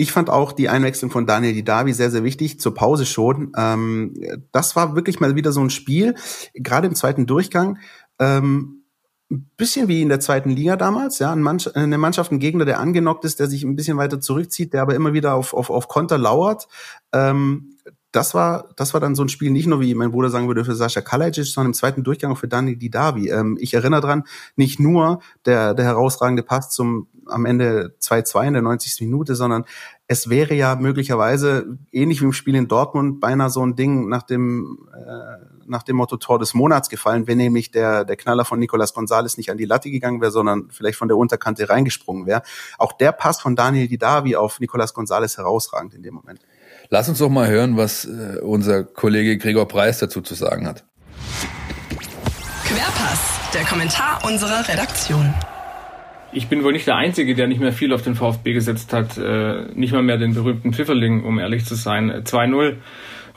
[0.00, 3.52] Ich fand auch die Einwechslung von Daniel Didavi sehr, sehr wichtig, zur Pause schon.
[3.54, 4.14] Ähm,
[4.50, 6.14] das war wirklich mal wieder so ein Spiel,
[6.54, 7.76] gerade im zweiten Durchgang.
[8.18, 8.84] Ähm,
[9.30, 13.26] ein bisschen wie in der zweiten Liga damals, ja, eine Mannschaft, ein Gegner, der angenockt
[13.26, 16.16] ist, der sich ein bisschen weiter zurückzieht, der aber immer wieder auf, auf, auf Konter
[16.16, 16.66] lauert.
[17.12, 17.74] Ähm,
[18.12, 20.64] das war, das war dann so ein Spiel, nicht nur wie mein Bruder sagen würde
[20.64, 23.30] für Sascha Kalajic, sondern im zweiten Durchgang auch für Dani Didavi.
[23.30, 24.24] Ähm, ich erinnere dran,
[24.56, 29.00] nicht nur der, der herausragende Pass zum am Ende 2-2 in der 90.
[29.02, 29.64] Minute, sondern
[30.08, 34.24] es wäre ja möglicherweise ähnlich wie im Spiel in Dortmund beinahe so ein Ding nach
[34.24, 38.58] dem, äh, nach dem Motto Tor des Monats gefallen, wenn nämlich der, der Knaller von
[38.58, 42.42] Nicolas Gonzalez nicht an die Latte gegangen wäre, sondern vielleicht von der Unterkante reingesprungen wäre.
[42.78, 46.40] Auch der Pass von Daniel Didavi auf Nicolas Gonzalez herausragend in dem Moment.
[46.92, 50.84] Lass uns doch mal hören, was äh, unser Kollege Gregor Preis dazu zu sagen hat.
[52.64, 55.32] Querpass, der Kommentar unserer Redaktion.
[56.32, 59.16] Ich bin wohl nicht der Einzige, der nicht mehr viel auf den VfB gesetzt hat.
[59.18, 62.10] Äh, nicht mal mehr den berühmten Pfifferling, um ehrlich zu sein.
[62.10, 62.78] 2-0.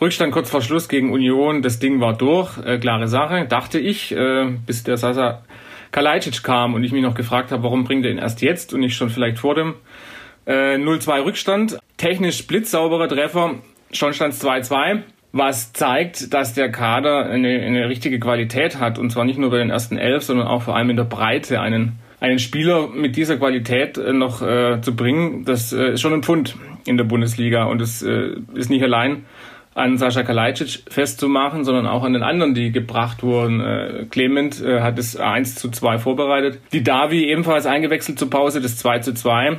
[0.02, 1.62] Rückstand kurz vor Schluss gegen Union.
[1.62, 2.58] Das Ding war durch.
[2.58, 5.44] Äh, klare Sache, dachte ich, äh, bis der Sasa
[5.92, 8.80] Kalajdzic kam und ich mich noch gefragt habe, warum bringt er ihn erst jetzt und
[8.80, 9.76] nicht schon vielleicht vor dem
[10.48, 11.78] äh, 0-2 Rückstand.
[12.04, 13.56] Technisch blitzsauberer Treffer,
[13.94, 19.24] schon stand 2-2 was zeigt, dass der Kader eine, eine richtige Qualität hat und zwar
[19.24, 22.40] nicht nur bei den ersten elf, sondern auch vor allem in der Breite einen einen
[22.40, 26.58] Spieler mit dieser Qualität äh, noch äh, zu bringen, das äh, ist schon ein Pfund
[26.86, 29.24] in der Bundesliga und es äh, ist nicht allein
[29.74, 33.62] an Sascha Kalajdzic festzumachen, sondern auch an den anderen, die gebracht wurden.
[33.62, 36.60] Äh, Clement äh, hat es 1 zu 2 vorbereitet.
[36.74, 39.58] Die Davi ebenfalls eingewechselt zur Pause, das 2 zu 2.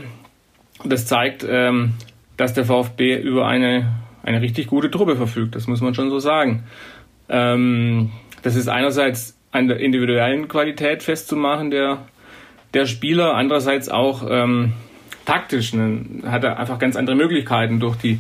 [0.85, 1.95] Das zeigt, ähm,
[2.37, 3.93] dass der VfB über eine,
[4.23, 5.55] eine richtig gute Truppe verfügt.
[5.55, 6.65] Das muss man schon so sagen.
[7.29, 8.11] Ähm,
[8.43, 12.07] das ist einerseits an der individuellen Qualität festzumachen der,
[12.75, 14.73] der Spieler, andererseits auch ähm,
[15.25, 15.73] taktisch.
[15.75, 18.19] Ne, hat er einfach ganz andere Möglichkeiten durch die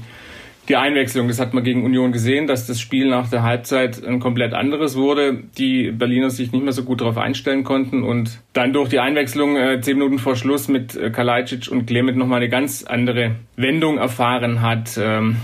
[0.68, 4.18] die Einwechslung, das hat man gegen Union gesehen, dass das Spiel nach der Halbzeit ein
[4.18, 5.42] komplett anderes wurde.
[5.58, 9.56] Die Berliner sich nicht mehr so gut darauf einstellen konnten und dann durch die Einwechslung
[9.56, 13.98] äh, zehn Minuten vor Schluss mit äh, Kalajdzic und Clement nochmal eine ganz andere Wendung
[13.98, 14.98] erfahren hat.
[14.98, 15.36] Ähm,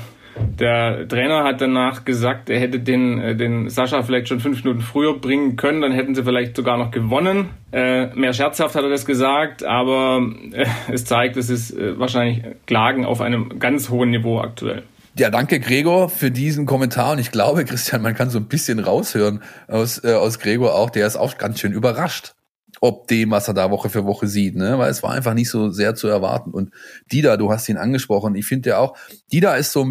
[0.59, 4.81] der Trainer hat danach gesagt, er hätte den, äh, den Sascha vielleicht schon fünf Minuten
[4.81, 7.51] früher bringen können, dann hätten sie vielleicht sogar noch gewonnen.
[7.73, 12.43] Äh, mehr scherzhaft hat er das gesagt, aber äh, es zeigt, es ist äh, wahrscheinlich
[12.67, 14.85] Klagen auf einem ganz hohen Niveau aktuell.
[15.17, 18.79] Ja, danke Gregor für diesen Kommentar und ich glaube, Christian, man kann so ein bisschen
[18.79, 22.35] raushören aus, äh, aus Gregor auch, der ist auch ganz schön überrascht,
[22.81, 24.79] ob dem, was er da Woche für Woche sieht, ne?
[24.79, 26.53] weil es war einfach nicht so sehr zu erwarten.
[26.53, 26.73] Und
[27.11, 28.97] Dida, du hast ihn angesprochen, ich finde ja auch,
[29.33, 29.87] Dida ist so,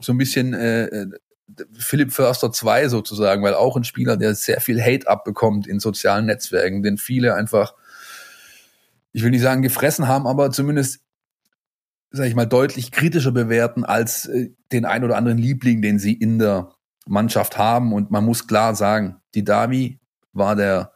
[0.00, 1.06] so ein bisschen äh, äh
[1.78, 6.26] Philipp Förster 2 sozusagen, weil auch ein Spieler, der sehr viel Hate abbekommt in sozialen
[6.26, 7.74] Netzwerken, den viele einfach,
[9.12, 11.00] ich will nicht sagen gefressen haben, aber zumindest
[12.14, 16.12] sag ich mal, deutlich kritischer bewerten als äh, den ein oder anderen Liebling, den sie
[16.12, 16.70] in der
[17.06, 17.92] Mannschaft haben.
[17.92, 19.98] Und man muss klar sagen, die Davi
[20.32, 20.92] war der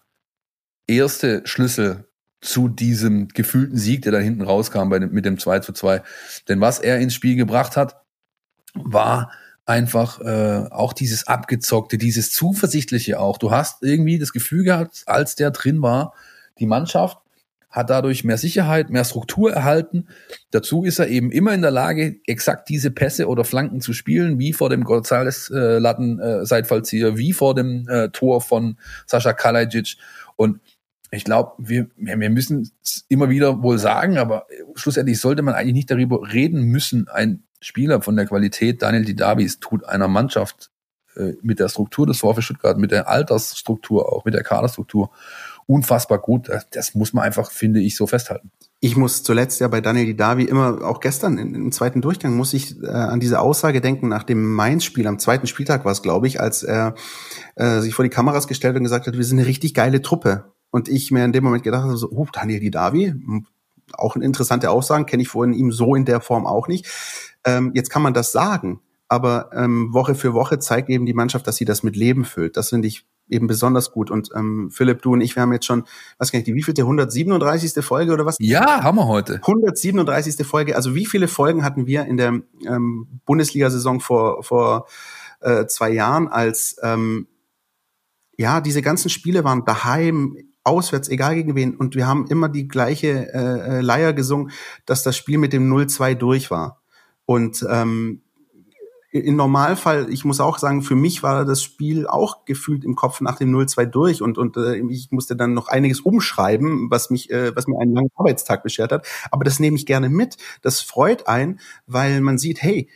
[0.87, 2.09] erste Schlüssel
[2.41, 6.03] zu diesem gefühlten Sieg, der da hinten rauskam bei dem, mit dem 2 zu 2.
[6.49, 8.01] Denn was er ins Spiel gebracht hat,
[8.75, 9.33] war
[9.67, 13.39] einfach äh, auch dieses abgezockte, dieses zuversichtliche auch.
[13.39, 16.15] Du hast irgendwie das Gefühl gehabt, als der drin war,
[16.61, 17.19] die Mannschaft
[17.71, 20.09] hat dadurch mehr Sicherheit, mehr Struktur erhalten.
[20.51, 24.39] Dazu ist er eben immer in der Lage, exakt diese Pässe oder Flanken zu spielen,
[24.39, 29.97] wie vor dem Gonzales äh, äh, wie vor dem äh, Tor von Sascha Kalajic.
[30.37, 30.61] Und
[31.11, 35.75] ich glaube, wir, wir müssen es immer wieder wohl sagen, aber schlussendlich sollte man eigentlich
[35.75, 37.09] nicht darüber reden müssen.
[37.09, 40.71] Ein Spieler von der Qualität Daniel Didavis tut einer Mannschaft
[41.17, 45.11] äh, mit der Struktur des VfB Stuttgart, mit der Altersstruktur auch, mit der Kaderstruktur
[45.69, 46.51] unfassbar gut.
[46.73, 48.51] Das muss man einfach, finde ich, so festhalten.
[48.81, 52.83] Ich muss zuletzt ja bei Daniel Didavi immer, auch gestern im zweiten Durchgang, muss ich
[52.83, 55.07] äh, an diese Aussage denken nach dem Mainz-Spiel.
[55.07, 56.95] Am zweiten Spieltag war es, glaube ich, als er
[57.57, 60.53] äh, sich vor die Kameras gestellt und gesagt hat, wir sind eine richtig geile Truppe.
[60.71, 63.47] Und ich mir in dem Moment gedacht habe, so, oh, Daniel Didavi, hm,
[63.93, 66.87] auch eine interessante Aussage, kenne ich vorhin ihm so in der Form auch nicht.
[67.45, 71.47] Ähm, jetzt kann man das sagen, aber ähm, Woche für Woche zeigt eben die Mannschaft,
[71.47, 72.57] dass sie das mit Leben füllt.
[72.57, 74.11] Das finde ich eben besonders gut.
[74.11, 75.85] Und ähm, Philipp, du und ich, wir haben jetzt schon,
[76.19, 77.85] was kann ich, die wievielte, 137.
[77.85, 78.37] Folge oder was?
[78.41, 79.35] Ja, haben wir heute.
[79.35, 80.47] 137.
[80.47, 80.77] Folge.
[80.77, 84.87] Also wie viele Folgen hatten wir in der ähm, Bundesliga-Saison vor, vor
[85.41, 87.27] äh, zwei Jahren, als ähm,
[88.37, 91.77] ja, diese ganzen Spiele waren daheim, auswärts, egal gegen wen.
[91.77, 94.53] Und wir haben immer die gleiche äh, äh Leier gesungen,
[94.87, 96.83] dass das Spiel mit dem 0-2 durch war.
[97.25, 98.23] Und ähm,
[99.11, 103.21] im Normalfall, ich muss auch sagen, für mich war das Spiel auch gefühlt im Kopf
[103.23, 107.31] nach dem 0-2 durch und, und äh, ich musste dann noch einiges umschreiben, was mich,
[107.31, 109.07] äh, was mir einen langen Arbeitstag beschert hat.
[109.31, 110.37] Aber das nehme ich gerne mit.
[110.61, 112.89] Das freut einen, weil man sieht, hey,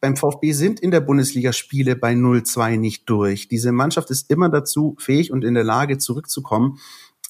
[0.00, 3.48] beim VfB sind in der Bundesliga Spiele bei 0-2 nicht durch.
[3.48, 6.78] Diese Mannschaft ist immer dazu fähig und in der Lage, zurückzukommen.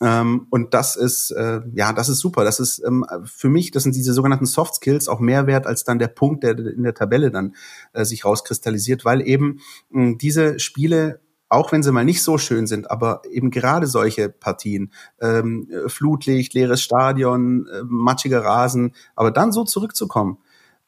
[0.01, 2.45] Ähm, und das ist, äh, ja, das ist super.
[2.45, 5.85] Das ist ähm, für mich, das sind diese sogenannten Soft Skills auch mehr wert als
[5.85, 7.57] dann der Punkt, der in der Tabelle dann
[7.93, 12.67] äh, sich rauskristallisiert, weil eben mh, diese Spiele auch wenn sie mal nicht so schön
[12.67, 19.51] sind, aber eben gerade solche Partien, ähm, Flutlicht, leeres Stadion, äh, matschiger Rasen, aber dann
[19.51, 20.37] so zurückzukommen,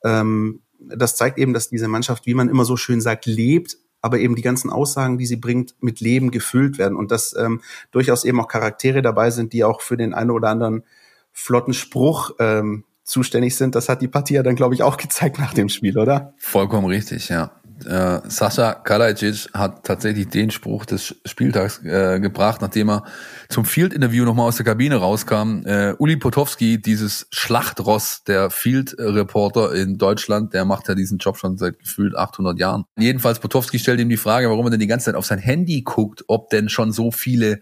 [0.04, 4.18] ähm, das zeigt eben, dass diese Mannschaft, wie man immer so schön sagt, lebt, aber
[4.18, 7.60] eben die ganzen Aussagen, die sie bringt, mit Leben gefüllt werden und dass ähm,
[7.90, 10.84] durchaus eben auch Charaktere dabei sind, die auch für den einen oder anderen
[11.32, 13.74] flotten Spruch ähm, zuständig sind.
[13.74, 16.34] Das hat die Partie ja dann, glaube ich, auch gezeigt nach dem Spiel, oder?
[16.38, 22.90] Vollkommen richtig, ja äh, Sascha Kalajic hat tatsächlich den Spruch des Spieltags äh, gebracht, nachdem
[22.90, 23.04] er
[23.48, 25.62] zum Field-Interview nochmal aus der Kabine rauskam.
[25.64, 31.56] Äh, Uli Potowski, dieses Schlachtross der Field-Reporter in Deutschland, der macht ja diesen Job schon
[31.56, 32.84] seit gefühlt 800 Jahren.
[32.98, 35.82] Jedenfalls Potowski stellt ihm die Frage, warum er denn die ganze Zeit auf sein Handy
[35.82, 37.60] guckt, ob denn schon so viele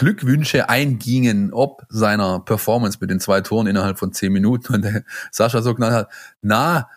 [0.00, 4.74] Glückwünsche eingingen, ob seiner Performance mit den zwei Toren innerhalb von zehn Minuten.
[4.74, 6.08] Und der Sascha so knallt hat,
[6.40, 6.88] na,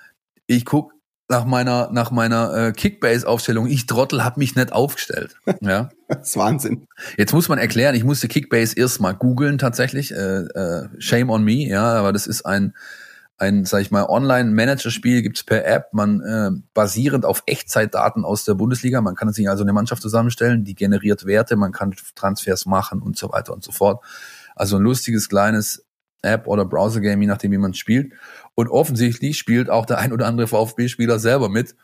[0.47, 0.92] ich guck
[1.29, 5.35] nach meiner nach meiner äh, Kickbase-Aufstellung, ich Trottel habe mich nicht aufgestellt.
[5.61, 6.87] Ja, das ist Wahnsinn.
[7.17, 10.11] Jetzt muss man erklären, ich musste Kickbase erst mal googeln tatsächlich.
[10.11, 12.73] Äh, äh, shame on me, ja, aber das ist ein
[13.37, 18.53] ein, sag ich mal, Online-Manager-Spiel gibt's per App, man äh, basierend auf Echtzeitdaten aus der
[18.53, 19.01] Bundesliga.
[19.01, 23.17] Man kann sich also eine Mannschaft zusammenstellen, die generiert Werte, man kann Transfers machen und
[23.17, 24.03] so weiter und so fort.
[24.55, 25.82] Also ein lustiges kleines
[26.23, 28.13] App oder Browser-Game, je nachdem, wie man spielt.
[28.55, 31.75] Und offensichtlich spielt auch der ein oder andere VfB-Spieler selber mit.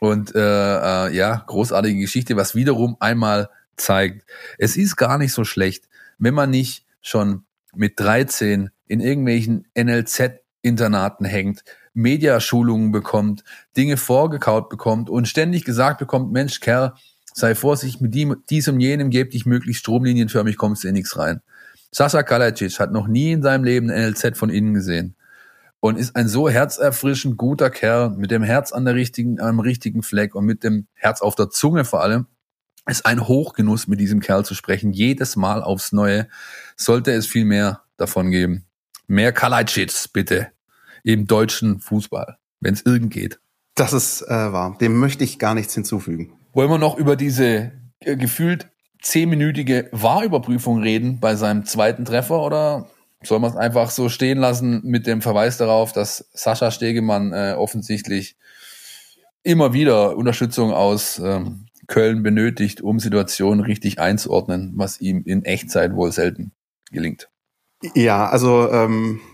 [0.00, 4.26] Und äh, äh, ja, großartige Geschichte, was wiederum einmal zeigt,
[4.58, 11.24] es ist gar nicht so schlecht, wenn man nicht schon mit 13 in irgendwelchen NLZ-Internaten
[11.24, 13.44] hängt, Mediaschulungen bekommt,
[13.76, 16.94] Dinge vorgekaut bekommt und ständig gesagt bekommt, Mensch, Kerl,
[17.34, 21.40] sei vorsichtig mit diesem, jenem, geb dich möglichst stromlinienförmig, kommst du in nichts rein.
[21.94, 25.14] Sascha Kalajic hat noch nie in seinem Leben NLZ von innen gesehen
[25.80, 30.02] und ist ein so herzerfrischend guter Kerl mit dem Herz an der richtigen, am richtigen
[30.02, 32.26] Fleck und mit dem Herz auf der Zunge vor allem.
[32.88, 34.92] Ist ein Hochgenuss, mit diesem Kerl zu sprechen.
[34.92, 36.28] Jedes Mal aufs Neue
[36.76, 38.64] sollte es viel mehr davon geben.
[39.06, 40.48] Mehr Kalajdzic, bitte.
[41.04, 43.38] Im deutschen Fußball, wenn es irgend geht.
[43.74, 44.76] Das ist äh, wahr.
[44.80, 46.32] Dem möchte ich gar nichts hinzufügen.
[46.52, 48.71] Wollen wir noch über diese äh, gefühlt
[49.02, 52.86] zehnminütige Wahrüberprüfung reden bei seinem zweiten Treffer oder
[53.22, 57.54] soll man es einfach so stehen lassen mit dem Verweis darauf, dass Sascha Stegemann äh,
[57.56, 58.36] offensichtlich
[59.42, 65.94] immer wieder Unterstützung aus ähm, Köln benötigt, um Situationen richtig einzuordnen, was ihm in Echtzeit
[65.94, 66.52] wohl selten
[66.90, 67.28] gelingt.
[67.94, 69.31] Ja, also ähm, äh,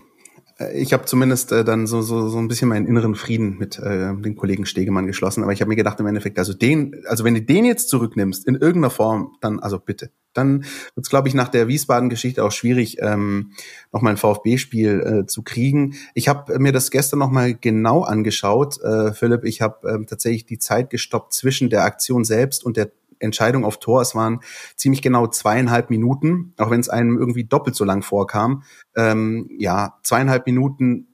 [0.73, 4.13] ich habe zumindest äh, dann so, so, so ein bisschen meinen inneren Frieden mit äh,
[4.13, 5.41] dem Kollegen Stegemann geschlossen.
[5.43, 8.45] Aber ich habe mir gedacht, im Endeffekt, also den, also wenn du den jetzt zurücknimmst,
[8.45, 10.11] in irgendeiner Form, dann, also bitte.
[10.33, 13.53] Dann wird es, glaube ich, nach der Wiesbaden-Geschichte auch schwierig, ähm,
[13.91, 15.95] nochmal ein VfB-Spiel äh, zu kriegen.
[16.13, 19.45] Ich habe mir das gestern nochmal genau angeschaut, äh, Philipp.
[19.45, 23.79] Ich habe ähm, tatsächlich die Zeit gestoppt zwischen der Aktion selbst und der Entscheidung auf
[23.79, 24.01] Tor.
[24.01, 24.39] Es waren
[24.75, 28.63] ziemlich genau zweieinhalb Minuten, auch wenn es einem irgendwie doppelt so lang vorkam.
[28.95, 31.07] Ähm, ja, zweieinhalb Minuten,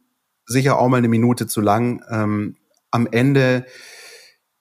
[0.46, 2.04] sicher auch mal eine Minute zu lang.
[2.10, 2.56] Ähm,
[2.92, 3.66] am Ende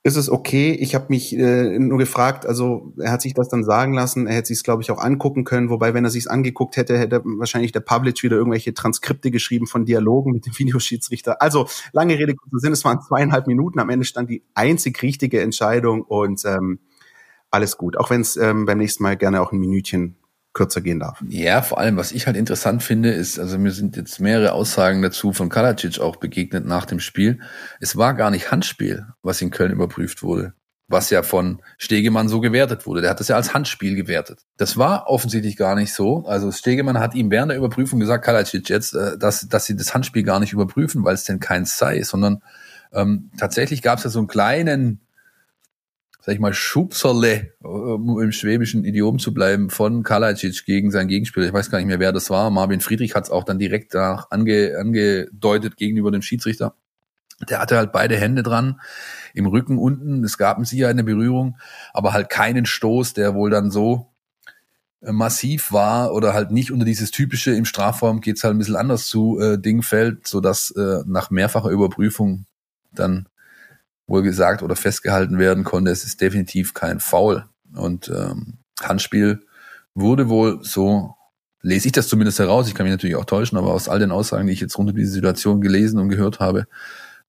[0.07, 0.73] ist es okay.
[0.73, 4.35] Ich habe mich äh, nur gefragt, also er hat sich das dann sagen lassen, er
[4.35, 7.23] hätte sich es, glaube ich, auch angucken können, wobei, wenn er sich angeguckt hätte, hätte
[7.25, 11.41] wahrscheinlich der Public wieder irgendwelche Transkripte geschrieben von Dialogen mit dem Videoschiedsrichter.
[11.41, 15.41] Also lange Rede, kurzer Sinn, es waren zweieinhalb Minuten, am Ende stand die einzig richtige
[15.41, 16.81] Entscheidung und ähm,
[17.55, 17.97] alles gut.
[17.97, 20.17] Auch wenn es ähm, beim nächsten Mal gerne auch ein Minütchen
[20.55, 21.23] kürzer gehen darf.
[21.29, 25.03] Ja, vor allem, was ich halt interessant finde, ist, also mir sind jetzt mehrere Aussagen
[25.03, 27.41] dazu von Kalacic auch begegnet nach dem Spiel.
[27.81, 30.55] Es war gar nicht Handspiel, was in Köln überprüft wurde.
[30.87, 33.01] Was ja von Stegemann so gewertet wurde.
[33.01, 34.43] Der hat das ja als Handspiel gewertet.
[34.59, 36.25] Das war offensichtlich gar nicht so.
[36.27, 39.95] Also Stegemann hat ihm während der Überprüfung gesagt, Kalacic jetzt, äh, dass, dass sie das
[39.95, 42.43] Handspiel gar nicht überprüfen, weil es denn keins sei, sondern
[42.93, 45.04] ähm, tatsächlich gab es ja so einen kleinen
[46.25, 51.47] sag ich mal, Schubserle, um im schwäbischen Idiom zu bleiben, von Kalajic gegen seinen Gegenspieler.
[51.47, 52.49] Ich weiß gar nicht mehr, wer das war.
[52.49, 56.77] Marvin Friedrich hat es auch dann direkt danach ange, angedeutet gegenüber dem Schiedsrichter.
[57.51, 58.81] Der hatte halt beide Hände dran,
[59.35, 60.25] im Rücken unten.
[60.25, 61.59] Es gab sicher eine Berührung,
[61.93, 64.15] aber halt keinen Stoß, der wohl dann so
[65.03, 68.77] äh, massiv war oder halt nicht unter dieses typische, im Strafraum geht's halt ein bisschen
[68.77, 72.47] anders zu, äh, Ding fällt, sodass äh, nach mehrfacher Überprüfung
[72.93, 73.29] dann
[74.07, 77.47] wohl gesagt oder festgehalten werden konnte, es ist definitiv kein Foul.
[77.75, 79.41] Und ähm, Handspiel
[79.95, 81.15] wurde wohl so,
[81.63, 84.13] lese ich das zumindest heraus, ich kann mich natürlich auch täuschen, aber aus all den
[84.13, 86.67] Aussagen, die ich jetzt rund um diese Situation gelesen und gehört habe,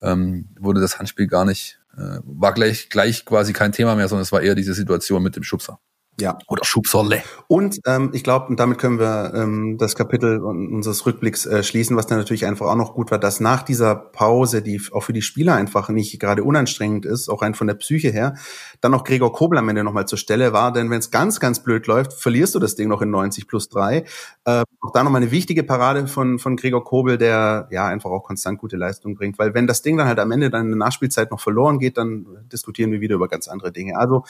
[0.02, 4.24] ähm, wurde das Handspiel gar nicht, äh, war gleich, gleich quasi kein Thema mehr, sondern
[4.24, 5.80] es war eher diese Situation mit dem Schubser.
[6.20, 6.38] Ja.
[6.48, 7.24] Oder Schubserle.
[7.48, 12.08] Und ähm, ich glaube, damit können wir ähm, das Kapitel unseres Rückblicks äh, schließen, was
[12.08, 15.22] dann natürlich einfach auch noch gut war, dass nach dieser Pause, die auch für die
[15.22, 18.36] Spieler einfach nicht gerade unanstrengend ist, auch rein von der Psyche her,
[18.80, 20.72] dann noch Gregor Kobel am Ende nochmal zur Stelle war.
[20.72, 23.68] Denn wenn es ganz, ganz blöd läuft, verlierst du das Ding noch in 90 plus
[23.68, 24.06] 3.
[24.46, 28.24] Äh, auch da nochmal eine wichtige Parade von, von Gregor Kobel, der ja einfach auch
[28.24, 29.38] konstant gute Leistung bringt.
[29.38, 31.98] Weil wenn das Ding dann halt am Ende dann in der Nachspielzeit noch verloren geht,
[31.98, 33.98] dann diskutieren wir wieder über ganz andere Dinge.
[33.98, 34.24] Also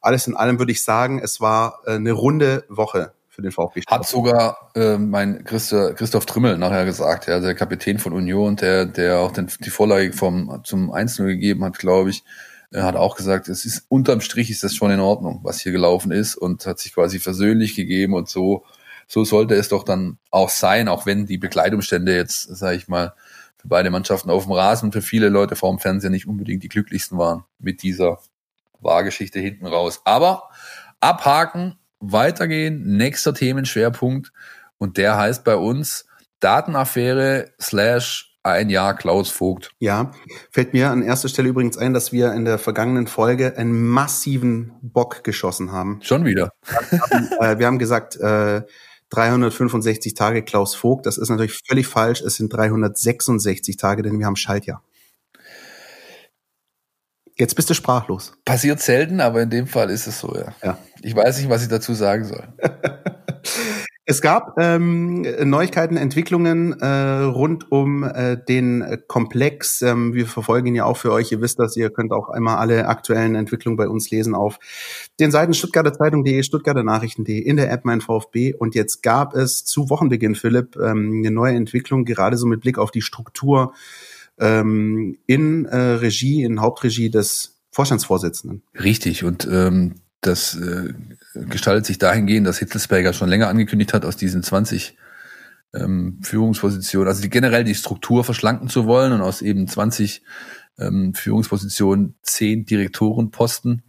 [0.00, 3.82] alles in allem würde ich sagen, es war äh, eine runde Woche für den VfB.
[3.86, 8.86] Hat sogar äh, mein Christa, Christoph Trümmel nachher gesagt, ja, der Kapitän von Union, der,
[8.86, 12.24] der auch den, die Vorlage vom, zum 1-0 gegeben hat, glaube ich,
[12.72, 15.72] er hat auch gesagt, es ist unterm Strich ist das schon in Ordnung, was hier
[15.72, 18.64] gelaufen ist und hat sich quasi versöhnlich gegeben und so,
[19.08, 23.14] so sollte es doch dann auch sein, auch wenn die Begleitumstände jetzt, sage ich mal,
[23.56, 26.68] für beide Mannschaften auf dem Rasen für viele Leute vor dem Fernseher nicht unbedingt die
[26.68, 28.20] glücklichsten waren mit dieser
[28.80, 30.00] Wahrgeschichte hinten raus.
[30.04, 30.50] Aber
[31.00, 34.32] abhaken, weitergehen, nächster Themenschwerpunkt
[34.78, 36.06] und der heißt bei uns
[36.40, 39.72] Datenaffäre slash ein Jahr Klaus Vogt.
[39.78, 40.12] Ja,
[40.50, 44.72] fällt mir an erster Stelle übrigens ein, dass wir in der vergangenen Folge einen massiven
[44.80, 46.00] Bock geschossen haben.
[46.02, 46.52] Schon wieder.
[46.90, 48.62] Wir haben, äh, wir haben gesagt, äh,
[49.10, 51.04] 365 Tage Klaus Vogt.
[51.04, 52.22] Das ist natürlich völlig falsch.
[52.22, 54.82] Es sind 366 Tage, denn wir haben Schaltjahr.
[57.40, 58.34] Jetzt bist du sprachlos.
[58.44, 60.52] Passiert selten, aber in dem Fall ist es so, ja.
[60.62, 60.76] Ja.
[61.00, 62.46] Ich weiß nicht, was ich dazu sagen soll.
[64.06, 66.86] Es gab ähm, Neuigkeiten, Entwicklungen äh,
[67.22, 69.82] rund um äh, den Komplex.
[69.82, 71.30] Ähm, wir verfolgen ihn ja auch für euch.
[71.30, 74.58] Ihr wisst das, ihr könnt auch einmal alle aktuellen Entwicklungen bei uns lesen auf
[75.20, 78.52] den Seiten Stuttgarter Zeitung.de, Stuttgarter Nachrichten.de, in der App Mein VfB.
[78.52, 82.78] Und jetzt gab es zu Wochenbeginn, Philipp, ähm, eine neue Entwicklung, gerade so mit Blick
[82.78, 83.74] auf die Struktur
[84.40, 88.62] ähm, in äh, Regie, in Hauptregie des Vorstandsvorsitzenden.
[88.82, 89.22] Richtig.
[89.22, 90.92] Und ähm, das äh,
[91.34, 94.96] gestaltet sich dahingehend, dass Hitzelsberger schon länger angekündigt hat, aus diesen 20
[95.74, 100.22] ähm, Führungspositionen, also die, generell die Struktur verschlanken zu wollen und aus eben 20
[100.78, 103.82] ähm, Führungspositionen 10 Direktorenposten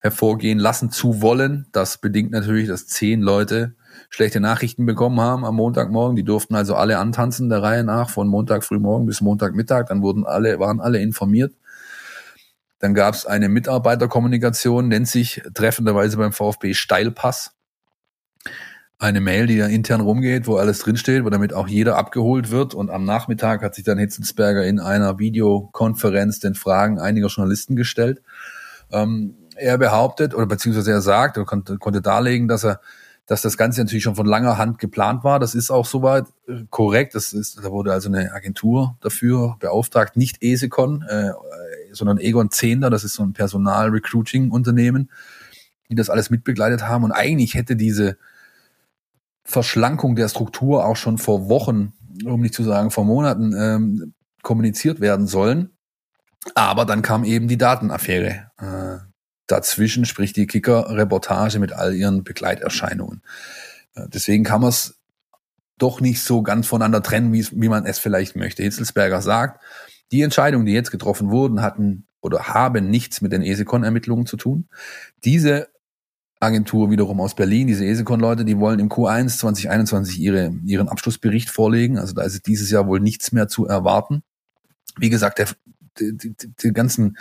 [0.00, 1.66] hervorgehen lassen zu wollen.
[1.72, 3.74] Das bedingt natürlich, dass 10 Leute
[4.10, 6.16] schlechte Nachrichten bekommen haben am Montagmorgen.
[6.16, 9.86] Die durften also alle antanzen der Reihe nach von Montag frühmorgen bis Montagmittag.
[9.86, 11.54] Dann wurden alle, waren alle informiert.
[12.78, 17.52] Dann gab es eine Mitarbeiterkommunikation, nennt sich treffenderweise beim VfB Steilpass.
[18.98, 22.74] Eine Mail, die da intern rumgeht, wo alles drinsteht, wo damit auch jeder abgeholt wird.
[22.74, 28.22] Und am Nachmittag hat sich dann Hitzensberger in einer Videokonferenz den Fragen einiger Journalisten gestellt.
[28.92, 32.80] Ähm, er behauptet, oder beziehungsweise er sagt, er konnte, konnte darlegen, dass er
[33.26, 35.38] dass das Ganze natürlich schon von langer Hand geplant war.
[35.38, 37.14] Das ist auch soweit äh, korrekt.
[37.14, 41.32] Das ist, da wurde also eine Agentur dafür beauftragt, nicht Esecon, äh,
[41.92, 45.10] sondern Egon Zehnder, das ist so ein Personal-Recruiting-Unternehmen,
[45.88, 47.04] die das alles mitbegleitet haben.
[47.04, 48.18] Und eigentlich hätte diese
[49.44, 51.92] Verschlankung der Struktur auch schon vor Wochen,
[52.24, 55.70] um nicht zu sagen vor Monaten, ähm, kommuniziert werden sollen.
[56.54, 58.50] Aber dann kam eben die Datenaffäre.
[58.58, 59.13] Äh,
[59.46, 63.22] dazwischen, sprich die Kicker-Reportage mit all ihren Begleiterscheinungen.
[63.94, 64.98] Äh, deswegen kann man es
[65.78, 68.62] doch nicht so ganz voneinander trennen, wie man es vielleicht möchte.
[68.62, 69.60] Hitzelsberger sagt,
[70.12, 74.68] die Entscheidungen, die jetzt getroffen wurden, hatten oder haben nichts mit den ESECON-Ermittlungen zu tun.
[75.24, 75.68] Diese
[76.40, 81.98] Agentur wiederum aus Berlin, diese ESECON-Leute, die wollen im Q1 2021 ihre, ihren Abschlussbericht vorlegen.
[81.98, 84.22] Also da ist dieses Jahr wohl nichts mehr zu erwarten.
[84.96, 85.48] Wie gesagt, der,
[85.98, 87.16] die, die, die ganzen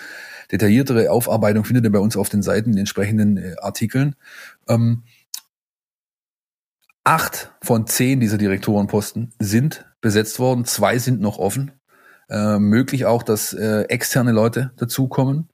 [0.51, 4.15] detailliertere Aufarbeitung findet ihr bei uns auf den Seiten, in entsprechenden äh, Artikeln.
[4.67, 5.03] Ähm,
[7.03, 11.71] acht von zehn dieser Direktorenposten sind besetzt worden, zwei sind noch offen.
[12.29, 15.49] Äh, möglich auch, dass äh, externe Leute dazukommen.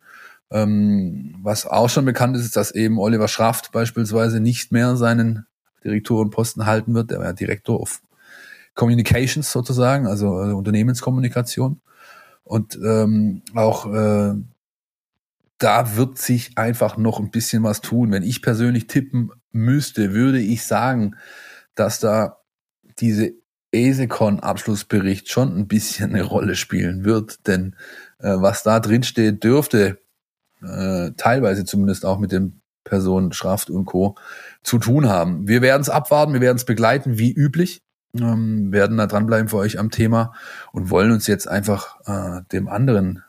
[0.52, 5.46] Ähm, was auch schon bekannt ist, ist, dass eben Oliver Schraft beispielsweise nicht mehr seinen
[5.84, 7.12] Direktorenposten halten wird.
[7.12, 8.02] Der war ja Direktor of
[8.76, 11.82] Communications sozusagen, also äh, Unternehmenskommunikation.
[12.50, 14.34] Und ähm, auch äh,
[15.60, 18.12] da wird sich einfach noch ein bisschen was tun.
[18.12, 21.16] Wenn ich persönlich tippen müsste, würde ich sagen,
[21.76, 22.38] dass da
[23.00, 23.34] diese
[23.72, 27.46] ESECON-Abschlussbericht schon ein bisschen eine Rolle spielen wird.
[27.46, 27.76] Denn
[28.18, 30.00] äh, was da drin steht, dürfte
[30.64, 34.16] äh, teilweise zumindest auch mit den Personen Schraft und Co.
[34.64, 35.48] zu tun haben.
[35.48, 37.84] Wir werden es abwarten, wir werden es begleiten, wie üblich
[38.18, 40.34] ähm, werden da dranbleiben für euch am Thema
[40.72, 43.24] und wollen uns jetzt einfach äh, dem anderen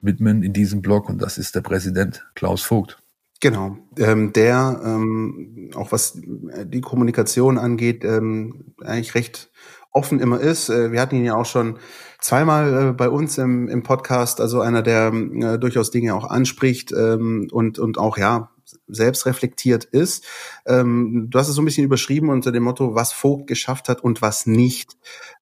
[0.00, 2.98] widmen in diesem Blog und das ist der Präsident Klaus Vogt.
[3.40, 9.50] Genau, ähm, der ähm, auch was die Kommunikation angeht, ähm, eigentlich recht
[9.92, 10.68] offen immer ist.
[10.68, 11.78] Äh, wir hatten ihn ja auch schon
[12.20, 16.92] zweimal äh, bei uns im, im Podcast, also einer, der äh, durchaus Dinge auch anspricht
[16.92, 18.50] ähm, und, und auch ja
[18.86, 20.24] selbst reflektiert ist.
[20.66, 24.02] Ähm, du hast es so ein bisschen überschrieben unter dem Motto, was Vogt geschafft hat
[24.02, 24.96] und was nicht.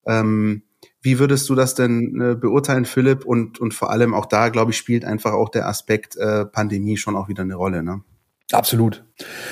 [0.07, 0.63] Ähm,
[1.01, 3.25] wie würdest du das denn äh, beurteilen, Philipp?
[3.25, 6.97] Und, und vor allem auch da, glaube ich, spielt einfach auch der Aspekt äh, Pandemie
[6.97, 8.03] schon auch wieder eine Rolle, ne?
[8.51, 9.05] Absolut,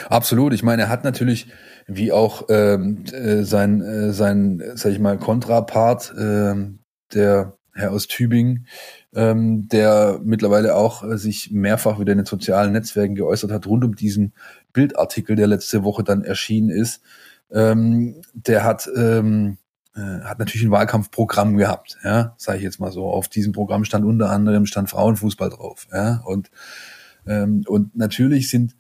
[0.09, 0.55] absolut.
[0.55, 1.49] Ich meine, er hat natürlich,
[1.87, 6.55] wie auch ähm, äh, sein, äh, sein, sag ich mal, Kontrapart, äh,
[7.13, 8.67] der Herr aus Tübingen,
[9.17, 13.83] ähm, der mittlerweile auch äh, sich mehrfach wieder in den sozialen Netzwerken geäußert hat, rund
[13.83, 14.35] um diesen
[14.75, 17.01] Bildartikel, der letzte Woche dann erschienen ist.
[17.51, 19.57] Ähm, der hat ähm,
[19.95, 23.07] äh, hat natürlich ein Wahlkampfprogramm gehabt, ja, sage ich jetzt mal so.
[23.07, 26.51] Auf diesem Programm stand unter anderem stand Frauenfußball drauf, ja, und
[27.27, 28.77] ähm, und natürlich sind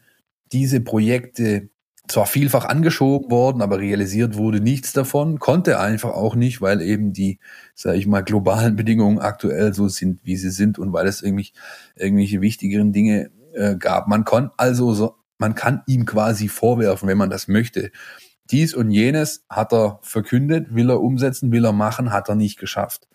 [0.53, 1.71] diese Projekte
[2.09, 7.13] zwar vielfach angeschoben worden, aber realisiert wurde nichts davon, konnte einfach auch nicht, weil eben
[7.13, 7.39] die,
[7.75, 11.53] sage ich mal, globalen Bedingungen aktuell so sind, wie sie sind und weil es irgendwie
[11.97, 14.09] irgendwelche wichtigeren Dinge äh, gab.
[14.09, 17.91] Man kann also so, man kann ihm quasi vorwerfen, wenn man das möchte,
[18.51, 22.59] dies und jenes hat er verkündet, will er umsetzen, will er machen, hat er nicht
[22.59, 23.09] geschafft.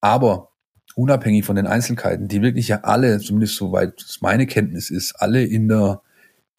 [0.00, 0.50] Aber
[0.94, 5.44] unabhängig von den Einzelheiten, die wirklich ja alle, zumindest soweit es meine Kenntnis ist, alle
[5.44, 6.02] in der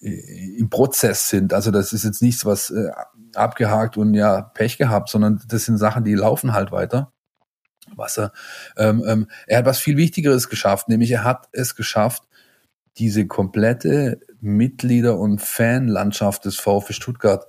[0.02, 1.54] im Prozess sind.
[1.54, 2.90] Also das ist jetzt nichts, was äh,
[3.36, 7.14] abgehakt und ja Pech gehabt, sondern das sind Sachen, die laufen halt weiter.
[7.96, 8.32] Was er,
[8.78, 12.24] ähm, ähm, er hat was viel Wichtigeres geschafft, nämlich er hat es geschafft,
[12.98, 17.48] diese komplette Mitglieder- und Fanlandschaft des VfB Stuttgart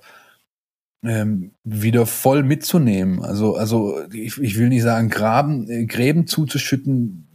[1.03, 3.23] ähm, wieder voll mitzunehmen.
[3.23, 7.27] Also, also ich, ich will nicht sagen, Graben, äh, Gräben zuzuschütten,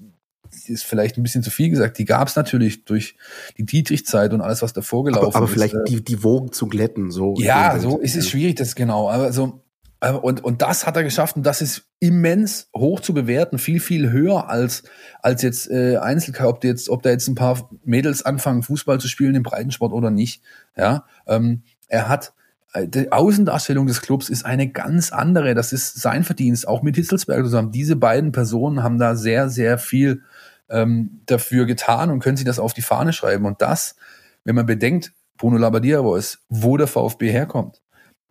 [0.69, 1.99] ist vielleicht ein bisschen zu viel gesagt.
[1.99, 3.16] Die gab es natürlich durch
[3.57, 5.53] die Dietrich-Zeit und alles, was davor gelaufen aber, aber ist.
[5.53, 7.35] Aber vielleicht äh, die, die Wogen zu glätten, so.
[7.39, 9.11] Ja, so ist es schwierig, das genau.
[9.11, 9.62] Aber so,
[10.01, 14.12] und, und das hat er geschafft und das ist immens hoch zu bewerten, viel, viel
[14.12, 14.85] höher als,
[15.23, 19.09] als jetzt äh, Einzelkörper, ob, jetzt, ob da jetzt ein paar Mädels anfangen, Fußball zu
[19.09, 20.41] spielen im Breitensport oder nicht.
[20.77, 22.33] Ja, ähm, er hat
[22.75, 25.55] äh, die Außendarstellung des Clubs ist eine ganz andere.
[25.55, 27.73] Das ist sein Verdienst, auch mit Hitzelsberg zusammen.
[27.73, 30.23] Diese beiden Personen haben da sehr, sehr viel
[30.71, 33.47] ähm, dafür getan und können sich das auf die Fahne schreiben.
[33.47, 33.97] Und das,
[34.45, 37.81] wenn man bedenkt, Bruno Labbadia ist, wo der VfB herkommt,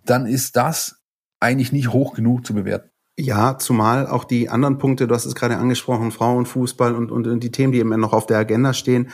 [0.06, 1.02] dann ist das
[1.40, 2.90] eigentlich nicht hoch genug zu bewerten.
[3.20, 7.52] Ja, zumal auch die anderen Punkte, du hast es gerade angesprochen, Frauenfußball und, und die
[7.52, 9.10] Themen, die eben noch auf der Agenda stehen,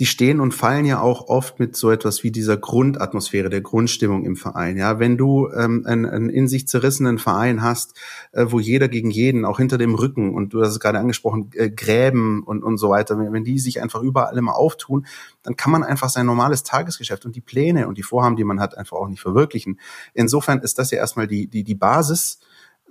[0.00, 4.24] die stehen und fallen ja auch oft mit so etwas wie dieser Grundatmosphäre, der Grundstimmung
[4.24, 4.76] im Verein.
[4.76, 7.96] Ja, wenn du ähm, einen, einen in sich zerrissenen Verein hast,
[8.32, 11.50] äh, wo jeder gegen jeden, auch hinter dem Rücken, und du hast es gerade angesprochen,
[11.54, 15.06] äh, Gräben und, und so weiter, wenn, die sich einfach überall immer auftun,
[15.44, 18.58] dann kann man einfach sein normales Tagesgeschäft und die Pläne und die Vorhaben, die man
[18.58, 19.78] hat, einfach auch nicht verwirklichen.
[20.12, 22.40] Insofern ist das ja erstmal die, die, die Basis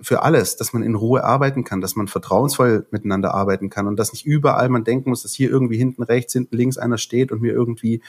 [0.00, 3.96] für alles, dass man in Ruhe arbeiten kann, dass man vertrauensvoll miteinander arbeiten kann und
[3.96, 7.32] dass nicht überall man denken muss, dass hier irgendwie hinten rechts, hinten links einer steht
[7.32, 8.02] und mir irgendwie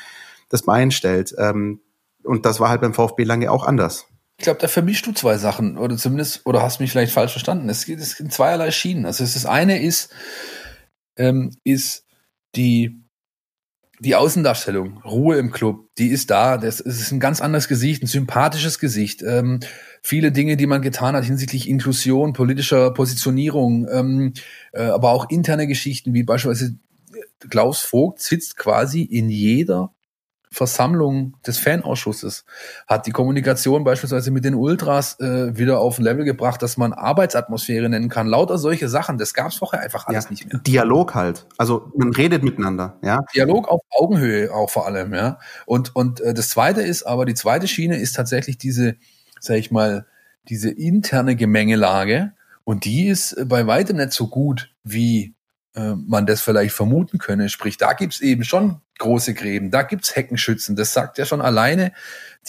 [0.49, 1.35] das Bein stellt.
[1.37, 1.81] Ähm,
[2.23, 4.07] und das war halt beim VfB lange auch anders.
[4.37, 7.69] Ich glaube, da vermischst du zwei Sachen oder zumindest, oder hast mich vielleicht falsch verstanden.
[7.69, 9.05] Es geht, gibt zweierlei Schienen.
[9.05, 10.13] Also das eine ist,
[11.15, 12.05] ähm, ist
[12.55, 13.04] die
[13.99, 16.57] die Außendarstellung, Ruhe im Club, die ist da.
[16.57, 19.23] Das ist ein ganz anderes Gesicht, ein sympathisches Gesicht.
[19.23, 19.61] Ähm,
[20.01, 24.33] viele Dinge, die man getan hat hinsichtlich Inklusion, politischer Positionierung, ähm,
[24.73, 26.75] äh, aber auch interne Geschichten, wie beispielsweise
[27.49, 29.94] Klaus Vogt sitzt quasi in jeder
[30.55, 32.45] Versammlung des Fanausschusses,
[32.87, 36.93] hat die Kommunikation beispielsweise mit den Ultras äh, wieder auf ein Level gebracht, dass man
[36.93, 38.27] Arbeitsatmosphäre nennen kann.
[38.27, 40.61] Lauter solche Sachen, das gab es vorher einfach alles ja, nicht mehr.
[40.61, 41.45] Dialog halt.
[41.57, 43.19] Also man redet miteinander, ja.
[43.35, 45.39] Dialog auf Augenhöhe auch vor allem, ja.
[45.65, 48.95] Und, und äh, das zweite ist aber, die zweite Schiene ist tatsächlich diese,
[49.41, 50.07] sag ich mal,
[50.47, 52.31] diese interne Gemengelage.
[52.63, 55.35] Und die ist bei weitem nicht so gut, wie
[55.75, 57.49] äh, man das vielleicht vermuten könne.
[57.49, 60.75] Sprich, da gibt's eben schon große Gräben, da gibt's Heckenschützen.
[60.75, 61.91] Das sagt ja schon alleine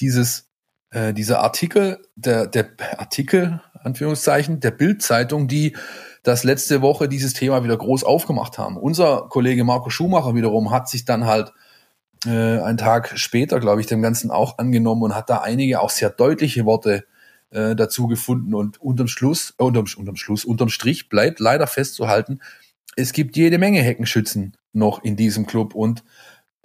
[0.01, 0.49] dieses,
[0.91, 5.77] äh, dieser Artikel, der, der Artikel, Anführungszeichen, der Bildzeitung, die
[6.23, 8.77] das letzte Woche dieses Thema wieder groß aufgemacht haben.
[8.77, 11.53] Unser Kollege Marco Schumacher wiederum hat sich dann halt
[12.25, 12.31] äh,
[12.61, 16.11] einen Tag später, glaube ich, dem Ganzen auch angenommen und hat da einige auch sehr
[16.11, 17.05] deutliche Worte
[17.51, 18.55] äh, dazu gefunden.
[18.55, 22.41] Und unterm Schluss, äh, unterm, unterm Schluss, unterm Strich bleibt leider festzuhalten,
[22.97, 26.03] es gibt jede Menge Heckenschützen noch in diesem Club und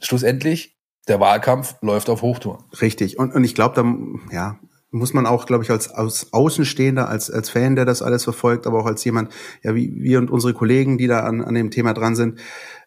[0.02, 0.78] schlussendlich
[1.08, 2.64] der Wahlkampf läuft auf Hochtouren.
[2.82, 3.18] Richtig.
[3.18, 4.60] Und, und ich glaube, da ja,
[4.91, 8.68] muss man auch, glaube ich, als, als Außenstehender, als, als Fan, der das alles verfolgt,
[8.68, 9.34] aber auch als jemand,
[9.64, 12.39] ja, wie wir und unsere Kollegen, die da an, an dem Thema dran sind,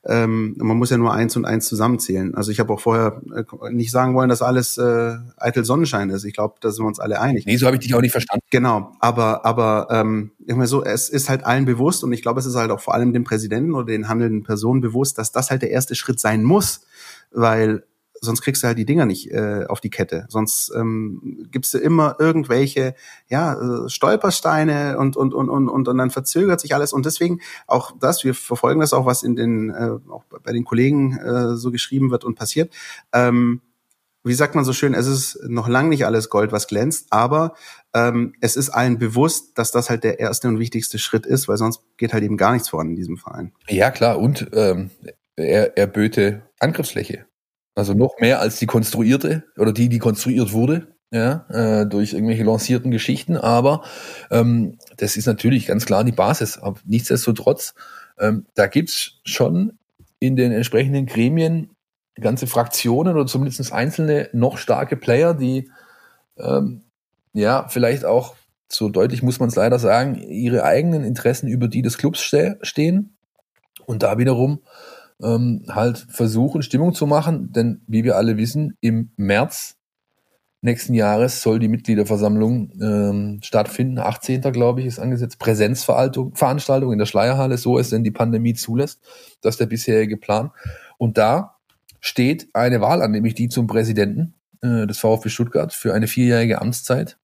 [0.06, 2.34] ähm, man muss ja nur eins und eins zusammenzählen.
[2.34, 6.24] Also ich habe auch vorher äh, nicht sagen wollen, dass alles äh, eitel Sonnenschein ist.
[6.24, 7.46] Ich glaube, da sind wir uns alle einig.
[7.46, 8.44] Nee, so habe ich dich auch nicht verstanden.
[8.50, 12.46] Genau, aber aber ähm, immer so, es ist halt allen bewusst und ich glaube, es
[12.46, 15.62] ist halt auch vor allem dem Präsidenten oder den handelnden Personen bewusst, dass das halt
[15.62, 16.82] der erste Schritt sein muss,
[17.30, 17.84] weil
[18.24, 20.26] sonst kriegst du halt die Dinger nicht äh, auf die Kette.
[20.28, 22.94] Sonst ähm, gibst du immer irgendwelche
[23.28, 26.92] ja, äh, Stolpersteine und, und, und, und, und, und dann verzögert sich alles.
[26.92, 30.64] Und deswegen auch das, wir verfolgen das auch, was in den, äh, auch bei den
[30.64, 32.72] Kollegen äh, so geschrieben wird und passiert.
[33.12, 33.60] Ähm,
[34.24, 37.54] wie sagt man so schön, es ist noch lang nicht alles Gold, was glänzt, aber
[37.92, 41.58] ähm, es ist allen bewusst, dass das halt der erste und wichtigste Schritt ist, weil
[41.58, 43.52] sonst geht halt eben gar nichts voran in diesem Verein.
[43.68, 44.90] Ja, klar, und ähm,
[45.36, 47.26] er, er böte Angriffsfläche.
[47.74, 52.44] Also noch mehr als die konstruierte oder die, die konstruiert wurde, ja, äh, durch irgendwelche
[52.44, 53.36] lancierten Geschichten.
[53.36, 53.82] Aber
[54.30, 56.58] ähm, das ist natürlich ganz klar die Basis.
[56.58, 57.74] Aber nichtsdestotrotz,
[58.18, 59.78] ähm, da gibt's schon
[60.20, 61.70] in den entsprechenden Gremien
[62.20, 65.70] ganze Fraktionen oder zumindest einzelne noch starke Player, die
[66.38, 66.82] ähm,
[67.32, 68.36] ja vielleicht auch,
[68.68, 72.58] so deutlich muss man es leider sagen, ihre eigenen Interessen über die des Clubs ste
[72.62, 73.16] stehen
[73.86, 74.60] und da wiederum
[75.22, 79.76] ähm, halt versuchen, Stimmung zu machen, denn wie wir alle wissen, im März
[80.64, 83.98] nächsten Jahres soll die Mitgliederversammlung ähm, stattfinden.
[83.98, 84.40] 18.
[84.40, 85.38] glaube ich ist angesetzt.
[85.38, 89.00] Präsenzveranstaltung in der Schleierhalle, so es denn die Pandemie zulässt.
[89.42, 90.50] Das ist der bisherige Plan.
[90.96, 91.56] Und da
[92.00, 96.62] steht eine Wahl an, nämlich die zum Präsidenten äh, des VfB Stuttgart für eine vierjährige
[96.62, 97.18] Amtszeit.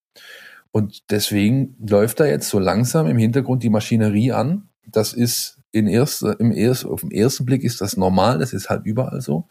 [0.71, 4.69] Und deswegen läuft da jetzt so langsam im Hintergrund die Maschinerie an.
[4.87, 8.71] Das ist in erster, im erst, auf den ersten Blick ist das normal, das ist
[8.71, 9.49] halt überall so.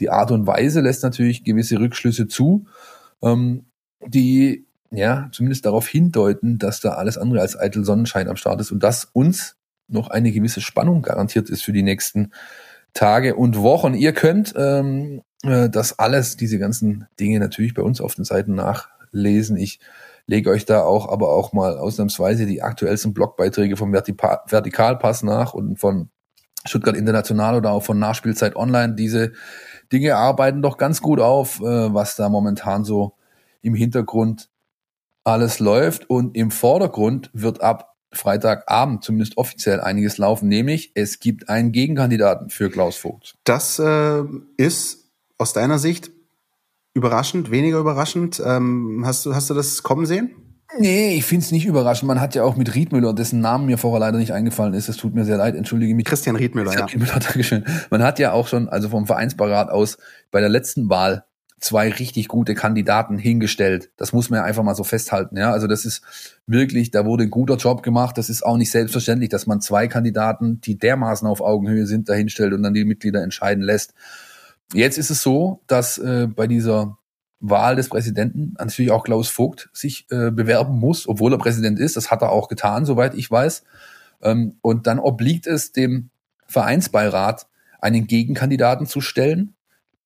[0.00, 2.66] Die Art und Weise lässt natürlich gewisse Rückschlüsse zu,
[3.22, 3.64] ähm,
[4.06, 8.72] die ja zumindest darauf hindeuten, dass da alles andere als eitel Sonnenschein am Start ist
[8.72, 9.56] und dass uns
[9.88, 12.32] noch eine gewisse Spannung garantiert ist für die nächsten
[12.92, 13.94] Tage und Wochen.
[13.94, 18.54] Ihr könnt ähm, äh, das alles, diese ganzen Dinge natürlich bei uns auf den Seiten
[18.54, 19.56] nachlesen.
[19.56, 19.80] Ich
[20.26, 25.78] lege euch da auch aber auch mal ausnahmsweise die aktuellsten Blogbeiträge vom Vertikalpass nach und
[25.78, 26.08] von
[26.66, 28.94] Stuttgart International oder auch von Nachspielzeit Online.
[28.94, 29.32] Diese
[29.92, 33.14] Dinge arbeiten doch ganz gut auf, äh, was da momentan so
[33.60, 34.48] im Hintergrund
[35.24, 36.08] alles läuft.
[36.08, 42.48] Und im Vordergrund wird ab Freitagabend zumindest offiziell einiges laufen, nämlich es gibt einen Gegenkandidaten
[42.48, 43.36] für Klaus Vogt.
[43.44, 44.22] Das äh,
[44.56, 46.12] ist aus deiner Sicht
[46.94, 48.40] überraschend, weniger überraschend.
[48.44, 50.30] Ähm, hast, du, hast du das kommen sehen?
[50.78, 52.08] Nee, ich finde es nicht überraschend.
[52.08, 54.96] Man hat ja auch mit Riedmüller, dessen Namen mir vorher leider nicht eingefallen ist, es
[54.96, 56.04] tut mir sehr leid, entschuldige mich.
[56.04, 56.94] Christian Riedmüller, Christian ja.
[56.94, 57.64] Riedmüller, Dankeschön.
[57.90, 59.98] Man hat ja auch schon, also vom Vereinsparat aus,
[60.30, 61.24] bei der letzten Wahl
[61.60, 63.90] zwei richtig gute Kandidaten hingestellt.
[63.96, 65.36] Das muss man ja einfach mal so festhalten.
[65.36, 66.02] Ja, also das ist
[66.46, 68.18] wirklich, da wurde ein guter Job gemacht.
[68.18, 72.52] Das ist auch nicht selbstverständlich, dass man zwei Kandidaten, die dermaßen auf Augenhöhe sind, dahinstellt
[72.52, 73.94] und dann die Mitglieder entscheiden lässt.
[74.72, 76.98] Jetzt ist es so, dass äh, bei dieser
[77.40, 81.96] Wahl des Präsidenten natürlich auch Klaus Vogt sich äh, bewerben muss, obwohl er Präsident ist.
[81.96, 83.64] Das hat er auch getan, soweit ich weiß.
[84.22, 86.10] Ähm, und dann obliegt es dem
[86.46, 87.46] Vereinsbeirat,
[87.80, 89.54] einen Gegenkandidaten zu stellen.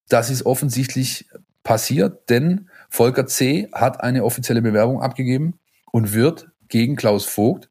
[0.09, 1.29] Das ist offensichtlich
[1.63, 3.69] passiert, denn Volker C.
[3.73, 5.59] hat eine offizielle Bewerbung abgegeben
[5.93, 7.71] und wird gegen Klaus Vogt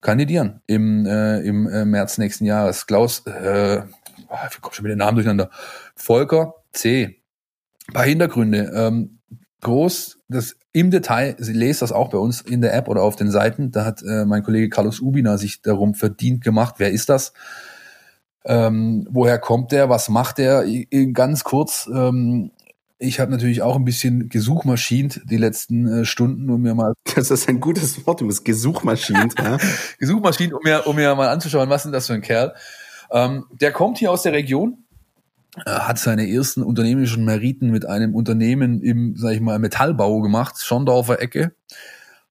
[0.00, 2.86] kandidieren im, äh, im äh, März nächsten Jahres.
[2.86, 3.82] Klaus, äh,
[4.34, 5.50] oh, ich komme schon mit den Namen durcheinander.
[5.94, 7.20] Volker C.
[7.88, 8.72] Ein paar Hintergründe.
[8.74, 9.18] Ähm,
[9.60, 13.16] groß, das im Detail, Sie lest das auch bei uns in der App oder auf
[13.16, 13.70] den Seiten.
[13.70, 16.76] Da hat äh, mein Kollege Carlos Ubina sich darum verdient gemacht.
[16.78, 17.32] Wer ist das?
[18.44, 19.88] Ähm, woher kommt der?
[19.88, 20.66] Was macht der?
[21.12, 22.50] Ganz kurz, ähm,
[22.98, 26.94] ich habe natürlich auch ein bisschen gesuchmaschint die letzten äh, Stunden, um mir mal.
[27.14, 29.34] Das ist ein gutes Wort, du bist gesuchmaschint.
[29.38, 29.58] ja.
[29.98, 32.54] gesuchmaschint, um mir, um mir mal anzuschauen, was ist denn das für ein Kerl.
[33.14, 34.84] Ähm, der kommt hier aus der Region,
[35.64, 40.56] äh, hat seine ersten unternehmerischen Meriten mit einem Unternehmen im, sag ich mal, Metallbau gemacht,
[40.60, 41.54] Schondorfer Ecke.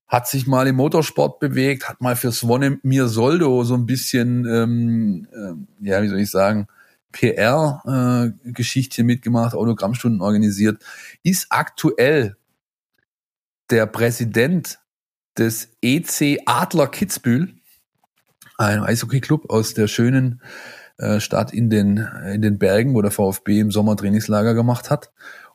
[0.06, 4.44] Hat sich mal im Motorsport bewegt, hat mal für Swanne Mir Soldo so ein bisschen,
[4.44, 6.68] ähm, äh, ja, wie soll ich sagen,
[7.12, 10.84] PR-Geschichte äh, mitgemacht, Autogrammstunden organisiert,
[11.22, 12.36] ist aktuell
[13.70, 14.80] der Präsident
[15.38, 17.54] des EC Adler Kitzbühel,
[18.58, 20.42] ein Eishockey-Club aus der schönen
[20.98, 25.12] äh, Stadt in den, in den Bergen, wo der VfB im Sommer Trainingslager gemacht hat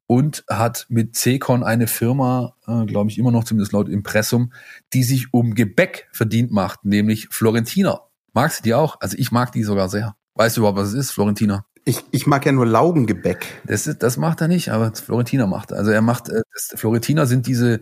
[0.10, 4.52] und hat mit Cecon eine Firma, äh, glaube ich immer noch zumindest laut Impressum,
[4.92, 8.02] die sich um Gebäck verdient macht, nämlich Florentiner.
[8.34, 8.98] Magst du die auch?
[9.02, 10.16] Also ich mag die sogar sehr.
[10.34, 11.66] Weißt du überhaupt, was es ist, Florentiner?
[11.86, 13.46] Ich, ich mag ja nur Laugengebäck.
[13.66, 15.72] Das, ist, das macht er nicht, aber Florentiner macht.
[15.74, 17.82] Also er macht, äh, das, Florentiner sind diese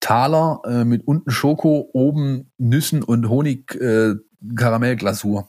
[0.00, 4.14] Taler äh, mit unten Schoko, oben Nüssen und Honig äh,
[4.54, 5.48] Karamellglasur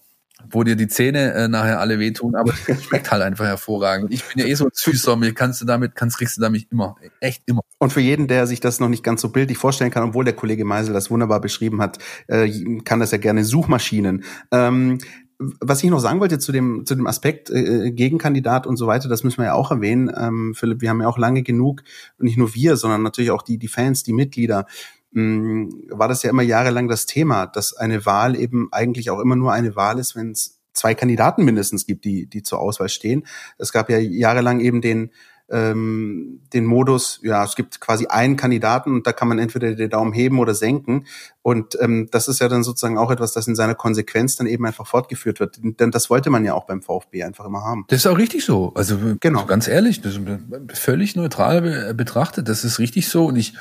[0.50, 4.14] wo dir die Zähne äh, nachher alle wehtun, aber es schmeckt halt einfach hervorragend.
[4.14, 6.96] Ich bin ja eh so süßer, mir kannst du damit, kannst, kriegst du damit immer,
[7.20, 7.62] echt immer.
[7.80, 10.36] Und für jeden, der sich das noch nicht ganz so bildlich vorstellen kann, obwohl der
[10.36, 12.50] Kollege Meisel das wunderbar beschrieben hat, äh,
[12.84, 14.24] kann das ja gerne Suchmaschinen.
[14.52, 15.00] Ähm,
[15.40, 19.08] was ich noch sagen wollte zu dem, zu dem Aspekt äh, Gegenkandidat und so weiter,
[19.08, 20.12] das müssen wir ja auch erwähnen.
[20.16, 21.84] Ähm, Philipp, wir haben ja auch lange genug,
[22.18, 24.66] nicht nur wir, sondern natürlich auch die, die Fans, die Mitglieder,
[25.12, 29.54] war das ja immer jahrelang das Thema, dass eine Wahl eben eigentlich auch immer nur
[29.54, 33.26] eine Wahl ist, wenn es zwei Kandidaten mindestens gibt, die, die zur Auswahl stehen.
[33.58, 35.12] Es gab ja jahrelang eben den,
[35.50, 39.90] ähm, den Modus, ja, es gibt quasi einen Kandidaten und da kann man entweder den
[39.90, 41.06] Daumen heben oder senken.
[41.42, 44.66] Und ähm, das ist ja dann sozusagen auch etwas, das in seiner Konsequenz dann eben
[44.66, 45.60] einfach fortgeführt wird.
[45.62, 47.86] Denn das wollte man ja auch beim VfB einfach immer haben.
[47.88, 48.74] Das ist auch richtig so.
[48.76, 49.46] Also genau.
[49.46, 50.30] ganz ehrlich, das ist
[50.74, 52.50] völlig neutral betrachtet.
[52.50, 53.26] Das ist richtig so.
[53.28, 53.54] Und ich,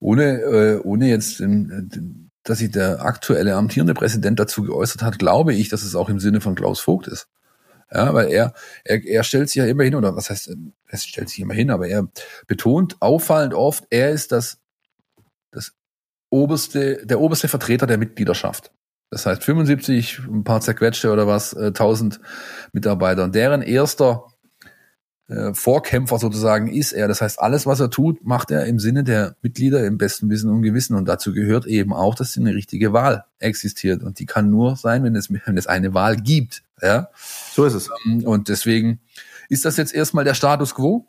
[0.00, 1.42] ohne, äh, ohne jetzt
[2.42, 6.20] dass sich der aktuelle amtierende Präsident dazu geäußert hat, glaube ich, dass es auch im
[6.20, 7.28] Sinne von Klaus Vogt ist.
[7.92, 8.52] Ja, weil er,
[8.84, 10.56] er, er stellt sich ja immer hin, oder was heißt,
[10.88, 12.08] er stellt sich immer hin, aber er
[12.46, 14.58] betont auffallend oft, er ist das,
[15.52, 15.72] das
[16.30, 18.72] oberste, der oberste Vertreter der Mitgliedschaft.
[19.10, 22.20] Das heißt 75, ein paar zerquetschte oder was, äh, 1000
[22.72, 23.22] Mitarbeiter.
[23.22, 24.24] Und deren erster
[25.28, 27.08] äh, Vorkämpfer sozusagen ist er.
[27.08, 30.50] Das heißt, alles, was er tut, macht er im Sinne der Mitglieder im besten Wissen
[30.50, 30.94] und Gewissen.
[30.94, 34.02] Und dazu gehört eben auch, dass eine richtige Wahl existiert.
[34.02, 36.62] Und die kann nur sein, wenn es, wenn es eine Wahl gibt.
[36.80, 37.08] Ja?
[37.52, 37.90] So ist es.
[38.06, 39.00] Ähm, und deswegen
[39.48, 41.06] ist das jetzt erstmal der Status quo.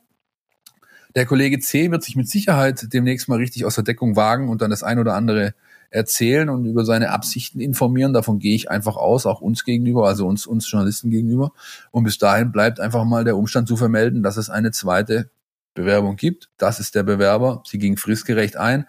[1.16, 4.62] Der Kollege C wird sich mit Sicherheit demnächst mal richtig aus der Deckung wagen und
[4.62, 5.54] dann das ein oder andere
[5.90, 8.14] erzählen und über seine Absichten informieren.
[8.14, 11.52] Davon gehe ich einfach aus, auch uns gegenüber, also uns, uns Journalisten gegenüber.
[11.92, 15.30] Und bis dahin bleibt einfach mal der Umstand zu vermelden, dass es eine zweite
[15.74, 16.50] Bewerbung gibt.
[16.58, 17.64] Das ist der Bewerber.
[17.66, 18.86] Sie ging fristgerecht ein.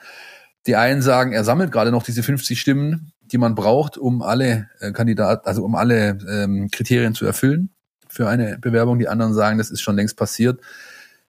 [0.67, 4.69] Die einen sagen, er sammelt gerade noch diese 50 Stimmen die man braucht, um alle
[4.81, 7.71] äh, Kandidaten, also um alle ähm, Kriterien zu erfüllen
[8.09, 8.99] für eine Bewerbung.
[8.99, 10.61] Die anderen sagen, das ist schon längst passiert.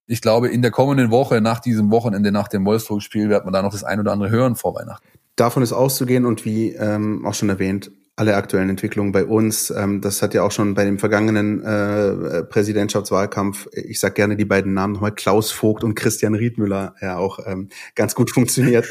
[0.06, 3.62] Ich glaube, in der kommenden Woche, nach diesem Wochenende, nach dem Wolfsburg-Spiel, wird man da
[3.62, 5.08] noch das ein oder andere hören vor Weihnachten.
[5.40, 9.70] Davon ist auszugehen und wie ähm, auch schon erwähnt, alle aktuellen Entwicklungen bei uns.
[9.70, 14.44] Ähm, das hat ja auch schon bei dem vergangenen äh, Präsidentschaftswahlkampf, ich sage gerne die
[14.44, 18.86] beiden Namen nochmal, Klaus Vogt und Christian Riedmüller, ja auch ähm, ganz gut funktioniert.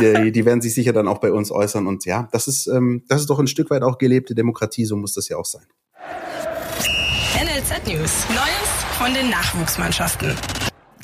[0.00, 1.88] die, die werden sich sicher dann auch bei uns äußern.
[1.88, 4.94] Und ja, das ist, ähm, das ist doch ein Stück weit auch gelebte Demokratie, so
[4.94, 5.66] muss das ja auch sein.
[7.34, 10.36] NLZ News, Neues von den Nachwuchsmannschaften.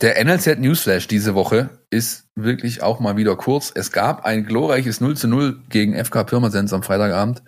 [0.04, 3.72] Der NLZ Newsflash diese Woche ist wirklich auch mal wieder kurz.
[3.74, 7.42] Es gab ein glorreiches 0 zu 0 gegen FK Pirmasens am Freitagabend.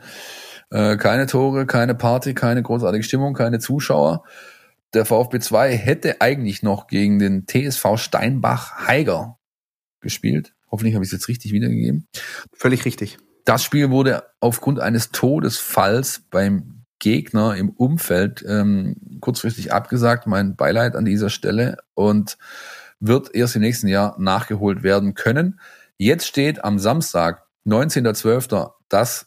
[0.70, 4.24] Äh, keine Tore, keine Party, keine großartige Stimmung, keine Zuschauer.
[4.94, 9.38] Der VfB 2 hätte eigentlich noch gegen den TSV Steinbach Heiger
[10.00, 10.54] gespielt.
[10.70, 12.06] Hoffentlich habe ich es jetzt richtig wiedergegeben.
[12.54, 13.18] Völlig richtig.
[13.44, 20.26] Das Spiel wurde aufgrund eines Todesfalls beim Gegner im Umfeld ähm, kurzfristig abgesagt.
[20.26, 22.38] Mein Beileid an dieser Stelle und
[23.00, 25.60] wird erst im nächsten Jahr nachgeholt werden können.
[25.98, 29.26] Jetzt steht am Samstag, 19.12., das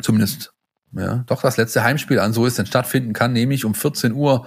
[0.00, 0.52] zumindest,
[0.92, 4.46] ja, doch das letzte Heimspiel an, so es denn stattfinden kann, nämlich um 14 Uhr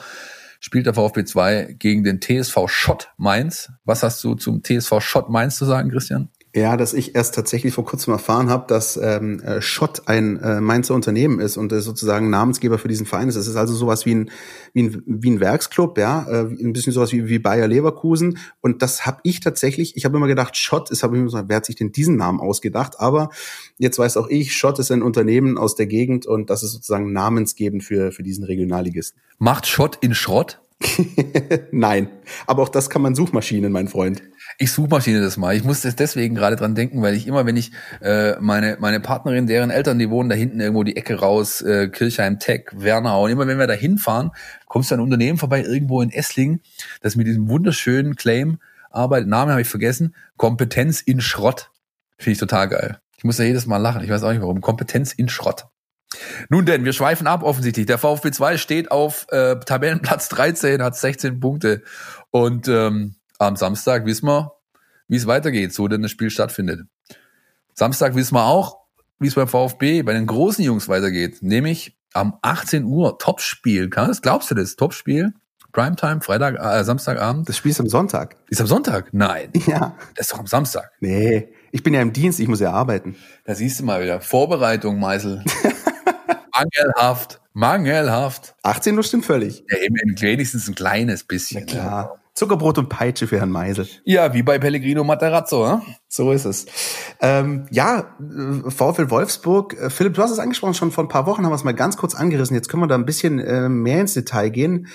[0.59, 3.71] spielt der VfB 2 gegen den TSV Schott Mainz.
[3.83, 6.29] Was hast du zum TSV Schott Mainz zu sagen, Christian?
[6.55, 10.61] Ja, dass ich erst tatsächlich vor kurzem erfahren habe, dass ähm, äh, Schott ein äh,
[10.61, 13.35] Mainzer Unternehmen ist und äh, sozusagen Namensgeber für diesen Verein ist.
[13.35, 14.31] Es ist also sowas wie ein,
[14.71, 18.37] wie ein, wie ein Werksclub, ja, äh, ein bisschen sowas wie, wie Bayer Leverkusen.
[18.61, 21.49] Und das habe ich tatsächlich, ich habe immer gedacht, Schott ist, habe ich immer gesagt,
[21.49, 23.01] wer hat sich denn diesen Namen ausgedacht?
[23.01, 23.31] Aber
[23.77, 27.11] jetzt weiß auch ich, Schott ist ein Unternehmen aus der Gegend und das ist sozusagen
[27.11, 29.19] namensgebend für, für diesen Regionalligisten.
[29.39, 30.61] Macht Schott in Schrott?
[31.71, 32.07] Nein,
[32.47, 34.23] aber auch das kann man Suchmaschinen, mein Freund.
[34.57, 35.53] Ich Suchmaschine das mal.
[35.53, 39.01] Ich muss das deswegen gerade dran denken, weil ich immer, wenn ich äh, meine meine
[39.01, 43.25] Partnerin, deren Eltern, die wohnen da hinten irgendwo die Ecke raus, äh, Kirchheim Tech, Wernau,
[43.25, 44.31] und immer wenn wir da hinfahren,
[44.67, 46.61] kommst du an ein Unternehmen vorbei irgendwo in Esslingen,
[47.01, 48.59] das mit diesem wunderschönen Claim
[48.91, 49.27] arbeitet.
[49.27, 50.15] Namen habe ich vergessen.
[50.37, 51.71] Kompetenz in Schrott.
[52.17, 52.99] Finde ich total geil.
[53.17, 54.03] Ich muss da jedes Mal lachen.
[54.03, 54.61] Ich weiß auch nicht warum.
[54.61, 55.65] Kompetenz in Schrott.
[56.49, 57.87] Nun denn, wir schweifen ab offensichtlich.
[57.87, 61.83] Der VfB 2 steht auf äh, Tabellenplatz 13, hat 16 Punkte.
[62.31, 64.53] Und ähm, am Samstag wissen wir,
[65.07, 66.81] wie es weitergeht, so denn das Spiel stattfindet.
[67.73, 68.77] Samstag wissen wir auch,
[69.19, 71.41] wie es beim VfB, bei den großen Jungs weitergeht.
[71.41, 73.89] Nämlich am 18 Uhr Topspiel.
[73.89, 74.75] Das glaubst du das?
[74.75, 75.33] Topspiel?
[75.73, 77.49] Primetime, Freitag, äh, Samstagabend?
[77.49, 78.37] Das Spiel ist am Sonntag.
[78.49, 79.09] Ist am Sonntag?
[79.11, 79.51] Nein.
[79.67, 79.97] Ja.
[80.15, 80.91] Das ist doch am Samstag.
[81.01, 81.49] Nee.
[81.71, 83.17] Ich bin ja im Dienst, ich muss ja arbeiten.
[83.43, 84.21] Da siehst du mal wieder.
[84.21, 85.43] Vorbereitung, Meisel.
[86.53, 87.41] Mangelhaft.
[87.51, 88.55] Mangelhaft.
[88.63, 89.65] 18 Uhr stimmt völlig.
[89.69, 91.61] Ja, eben wenigstens ein kleines bisschen.
[91.61, 92.19] Ja, klar.
[92.35, 93.87] Zuckerbrot und Peitsche für Herrn Meisel.
[94.03, 95.81] Ja, wie bei Pellegrino Materazzo, ne?
[96.09, 96.65] So ist es.
[97.21, 99.73] Ähm, ja, äh, VfL Wolfsburg.
[99.79, 101.73] Äh, Philipp, du hast es angesprochen, schon vor ein paar Wochen haben wir es mal
[101.73, 102.53] ganz kurz angerissen.
[102.53, 104.87] Jetzt können wir da ein bisschen äh, mehr ins Detail gehen.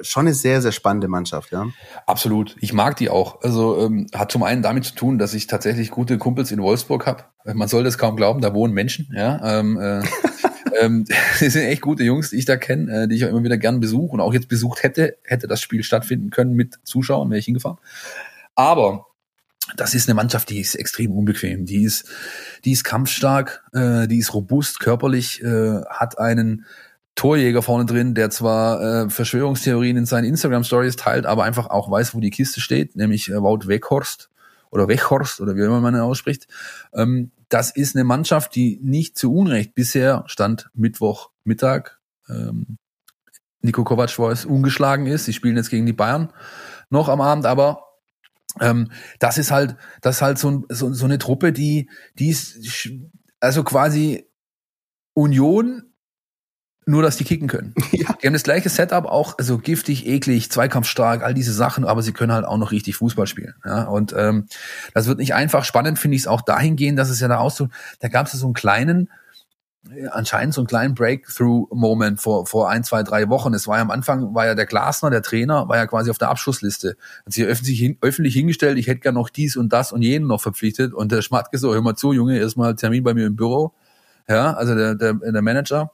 [0.00, 1.66] Schon eine sehr, sehr spannende Mannschaft, ja.
[2.06, 2.54] Absolut.
[2.60, 3.42] Ich mag die auch.
[3.42, 7.06] Also ähm, hat zum einen damit zu tun, dass ich tatsächlich gute Kumpels in Wolfsburg
[7.06, 7.24] habe.
[7.52, 9.58] Man soll das kaum glauben, da wohnen Menschen, ja.
[9.58, 10.02] Ähm, äh,
[10.80, 11.04] Ähm,
[11.40, 13.58] die sind echt gute Jungs, die ich da kenne, äh, die ich auch immer wieder
[13.58, 17.38] gern besuche und auch jetzt besucht hätte, hätte das Spiel stattfinden können mit Zuschauern, wäre
[17.38, 17.78] ich hingefahren.
[18.54, 19.06] Aber
[19.76, 21.66] das ist eine Mannschaft, die ist extrem unbequem.
[21.66, 22.08] Die ist,
[22.64, 26.66] die ist kampfstark, äh, die ist robust, körperlich, äh, hat einen
[27.16, 31.90] Torjäger vorne drin, der zwar äh, Verschwörungstheorien in seinen Instagram Stories teilt, aber einfach auch
[31.90, 34.30] weiß, wo die Kiste steht, nämlich äh, Wout Weghorst
[34.70, 36.46] oder Wechhorst oder wie immer man ihn ausspricht.
[36.92, 41.98] Ähm, das ist eine Mannschaft, die nicht zu Unrecht bisher stand Mittwochmittag.
[42.28, 42.78] Ähm,
[43.60, 45.24] Nico Kovac war es ungeschlagen ist.
[45.24, 46.32] Sie spielen jetzt gegen die Bayern
[46.90, 47.82] noch am Abend, aber
[48.60, 52.88] ähm, das ist halt, das ist halt so, so, so eine Truppe, die, die ist,
[53.40, 54.28] also quasi
[55.14, 55.85] Union
[56.86, 57.74] nur, dass die kicken können.
[57.92, 58.12] Ja.
[58.20, 62.12] Die haben das gleiche Setup, auch also giftig, eklig, zweikampfstark, all diese Sachen, aber sie
[62.12, 63.54] können halt auch noch richtig Fußball spielen.
[63.64, 64.46] Ja, und ähm,
[64.92, 65.64] das wird nicht einfach.
[65.64, 67.68] Spannend finde ich es auch dahingehend, dass es ja da aussieht,
[68.00, 69.08] da gab es ja so einen kleinen,
[69.90, 73.54] äh, anscheinend so einen kleinen Breakthrough-Moment vor, vor ein, zwei, drei Wochen.
[73.54, 76.18] Es war ja am Anfang, war ja der Glasner, der Trainer, war ja quasi auf
[76.18, 76.96] der Abschussliste.
[77.24, 80.26] Hat sich öffentlich, hin, öffentlich hingestellt, ich hätte gern noch dies und das und jenen
[80.26, 80.92] noch verpflichtet.
[80.92, 83.72] Und der Schmatke so, hör mal zu, Junge, erstmal Termin bei mir im Büro.
[84.28, 85.92] Ja, also der, der, der Manager.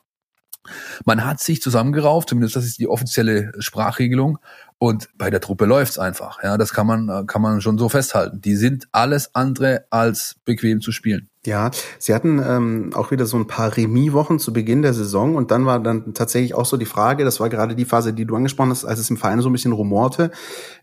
[1.05, 4.39] Man hat sich zusammengerauft, zumindest das ist die offizielle Sprachregelung.
[4.79, 6.43] Und bei der Truppe läuft's einfach.
[6.43, 8.41] Ja, das kann man, kann man schon so festhalten.
[8.41, 11.29] Die sind alles andere als bequem zu spielen.
[11.45, 15.51] Ja, sie hatten ähm, auch wieder so ein paar Remis-Wochen zu Beginn der Saison und
[15.51, 18.37] dann war dann tatsächlich auch so die Frage, das war gerade die Phase, die du
[18.37, 20.31] angesprochen hast, als es im Verein so ein bisschen rumorte,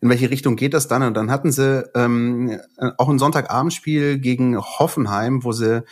[0.01, 1.03] in welche Richtung geht das dann?
[1.03, 2.59] Und dann hatten sie ähm,
[2.97, 5.83] auch ein Sonntagabendspiel gegen Hoffenheim, wo sie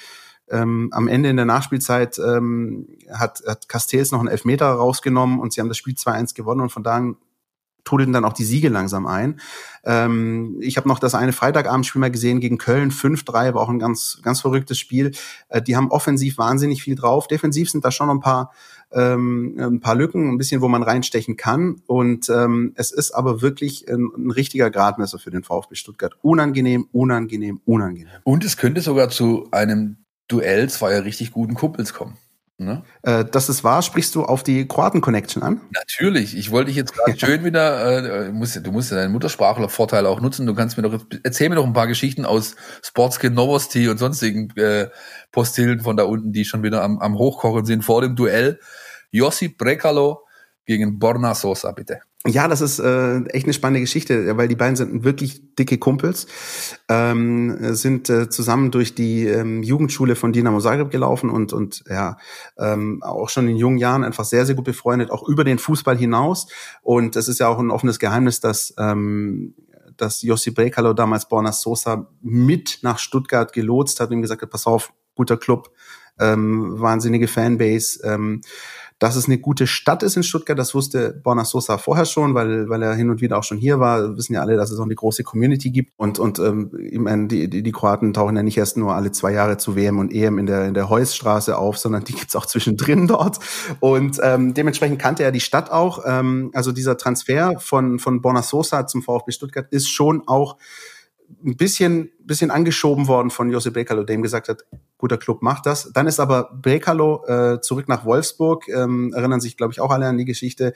[0.50, 5.54] ähm, am Ende in der Nachspielzeit ähm, hat, hat Castells noch einen Elfmeter rausgenommen und
[5.54, 7.18] sie haben das Spiel 2-1 gewonnen und von da an
[7.88, 9.40] trudelten dann auch die Siege langsam ein.
[9.86, 13.80] Ähm, ich habe noch das eine Freitagabendspiel mal gesehen gegen Köln, 5-3, war auch ein
[13.80, 15.14] ganz, ganz verrücktes Spiel.
[15.48, 17.28] Äh, die haben offensiv wahnsinnig viel drauf.
[17.28, 18.52] Defensiv sind da schon ein paar,
[18.92, 21.82] ähm, ein paar Lücken, ein bisschen, wo man reinstechen kann.
[21.88, 26.18] Und ähm, es ist aber wirklich ein, ein richtiger Gradmesser für den VfB Stuttgart.
[26.22, 28.12] Unangenehm, unangenehm, unangenehm.
[28.24, 29.98] Und es könnte sogar zu einem
[30.28, 32.18] Duell zweier richtig guten Kumpels kommen.
[32.60, 32.82] Ne?
[33.04, 35.62] Äh, dass es war, sprichst du auf die Kroaten-Connection an?
[35.72, 36.36] Natürlich.
[36.36, 40.22] Ich wollte dich jetzt gerade schön wieder, äh, musst, du musst ja deinen Muttersprachler-Vorteil auch
[40.22, 40.48] nutzen.
[40.48, 44.50] Du kannst mir doch, erzähl mir doch ein paar Geschichten aus Sportskin Novosti und sonstigen
[44.58, 44.90] äh,
[45.32, 48.60] Postillen von da unten, die schon wieder am, am Hochkochen sind vor dem Duell.
[49.12, 50.27] Josip Brekalo
[50.68, 52.02] gegen Borna Sosa, bitte.
[52.28, 56.28] Ja, das ist äh, echt eine spannende Geschichte, weil die beiden sind wirklich dicke Kumpels,
[56.90, 62.18] ähm, sind äh, zusammen durch die ähm, Jugendschule von Dinamo Zagreb gelaufen und und ja
[62.58, 65.98] ähm, auch schon in jungen Jahren einfach sehr sehr gut befreundet, auch über den Fußball
[65.98, 66.48] hinaus.
[66.82, 69.54] Und es ist ja auch ein offenes Geheimnis, dass ähm,
[69.96, 74.50] dass Jossi Brekalo damals Borna Sosa mit nach Stuttgart gelotst hat und ihm gesagt hat,
[74.50, 75.72] pass auf, guter Club,
[76.20, 78.00] ähm, wahnsinnige Fanbase.
[78.04, 78.42] Ähm,
[79.00, 82.68] dass es eine gute Stadt ist in Stuttgart, das wusste Borna Sosa vorher schon, weil,
[82.68, 84.02] weil er hin und wieder auch schon hier war.
[84.02, 85.94] Wir wissen ja alle, dass es auch eine große Community gibt.
[85.98, 89.12] Und, und ähm, ich meine, die, die, die Kroaten tauchen ja nicht erst nur alle
[89.12, 92.36] zwei Jahre zu WM und EM in der, in der Heusstraße auf, sondern die gibt's
[92.36, 93.40] auch zwischendrin dort.
[93.80, 96.04] Und ähm, dementsprechend kannte er die Stadt auch.
[96.06, 100.58] Ähm, also dieser Transfer von, von Borna Sosa zum VfB Stuttgart ist schon auch
[101.44, 104.66] ein bisschen, bisschen angeschoben worden von Josep Brekalo, der ihm gesagt hat,
[104.98, 105.92] guter Club macht das.
[105.94, 110.08] Dann ist aber Brekalo äh, zurück nach Wolfsburg, ähm, erinnern sich, glaube ich, auch alle
[110.08, 110.74] an die Geschichte.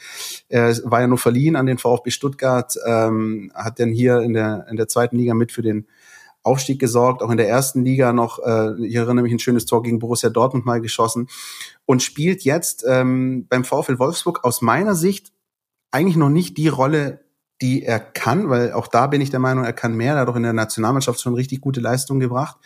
[0.50, 4.68] Er war ja nur verliehen an den VfB Stuttgart, ähm, hat dann hier in der,
[4.70, 5.88] in der zweiten Liga mit für den
[6.44, 9.84] Aufstieg gesorgt, auch in der ersten Liga noch, äh, ich erinnere mich, ein schönes Tor
[9.84, 11.28] gegen Borussia Dortmund mal geschossen
[11.86, 15.32] und spielt jetzt ähm, beim VfL Wolfsburg aus meiner Sicht
[15.92, 17.20] eigentlich noch nicht die Rolle,
[17.62, 20.16] die er kann, weil auch da bin ich der Meinung, er kann mehr.
[20.16, 22.58] Er hat auch in der Nationalmannschaft schon richtig gute Leistungen gebracht.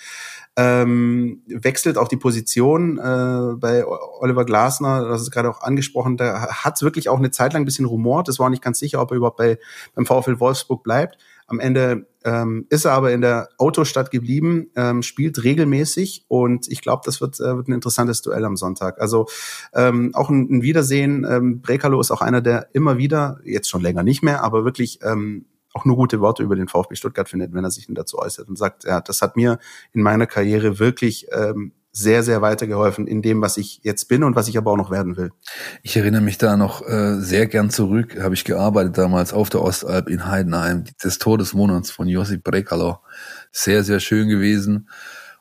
[0.58, 6.48] Ähm, wechselt auch die Position äh, bei Oliver Glasner, das ist gerade auch angesprochen, da
[6.64, 8.30] hat es wirklich auch eine Zeit lang ein bisschen rumort.
[8.30, 9.60] Es war nicht ganz sicher, ob er überhaupt bei,
[9.96, 11.18] beim VfL Wolfsburg bleibt.
[11.48, 16.82] Am Ende ähm, ist er aber in der Autostadt geblieben, ähm, spielt regelmäßig und ich
[16.82, 19.00] glaube, das wird, äh, wird ein interessantes Duell am Sonntag.
[19.00, 19.28] Also
[19.74, 21.26] ähm, auch ein, ein Wiedersehen.
[21.30, 25.00] Ähm, Brekalo ist auch einer, der immer wieder, jetzt schon länger nicht mehr, aber wirklich
[25.04, 28.48] ähm, auch nur gute Worte über den VfB Stuttgart findet, wenn er sich dazu äußert
[28.48, 29.60] und sagt, ja, das hat mir
[29.94, 34.36] in meiner Karriere wirklich ähm, sehr, sehr weitergeholfen in dem, was ich jetzt bin und
[34.36, 35.32] was ich aber auch noch werden will.
[35.82, 39.62] Ich erinnere mich da noch äh, sehr gern zurück, habe ich gearbeitet damals auf der
[39.62, 43.00] Ostalb in Heidenheim, des Monats von Josip Brekalo.
[43.54, 44.90] Sehr, sehr schön gewesen.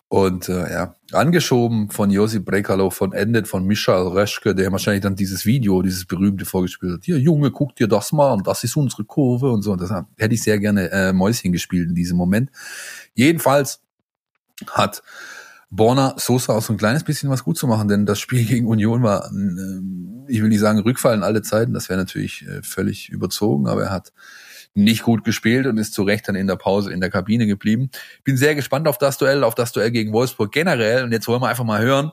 [0.06, 5.16] Und äh, ja, angeschoben von Josip Brekalo, von Endet, von Michael Reschke, der wahrscheinlich dann
[5.16, 7.04] dieses Video, dieses berühmte vorgespielt hat.
[7.04, 9.72] Hier, Junge, guck dir das mal an, das ist unsere Kurve und so.
[9.72, 12.52] Und das hätte ich sehr gerne äh, Mäuschen gespielt in diesem Moment.
[13.14, 13.80] Jedenfalls
[14.70, 15.02] hat
[15.74, 18.66] Borna Sosa auch so ein kleines bisschen was gut zu machen, denn das Spiel gegen
[18.66, 22.62] Union war, äh, ich will nicht sagen Rückfall in alle Zeiten, das wäre natürlich äh,
[22.62, 24.12] völlig überzogen, aber er hat
[24.76, 27.90] nicht gut gespielt und ist zu Recht dann in der Pause in der Kabine geblieben.
[28.24, 31.42] Bin sehr gespannt auf das Duell, auf das Duell gegen Wolfsburg generell und jetzt wollen
[31.42, 32.10] wir einfach mal hören,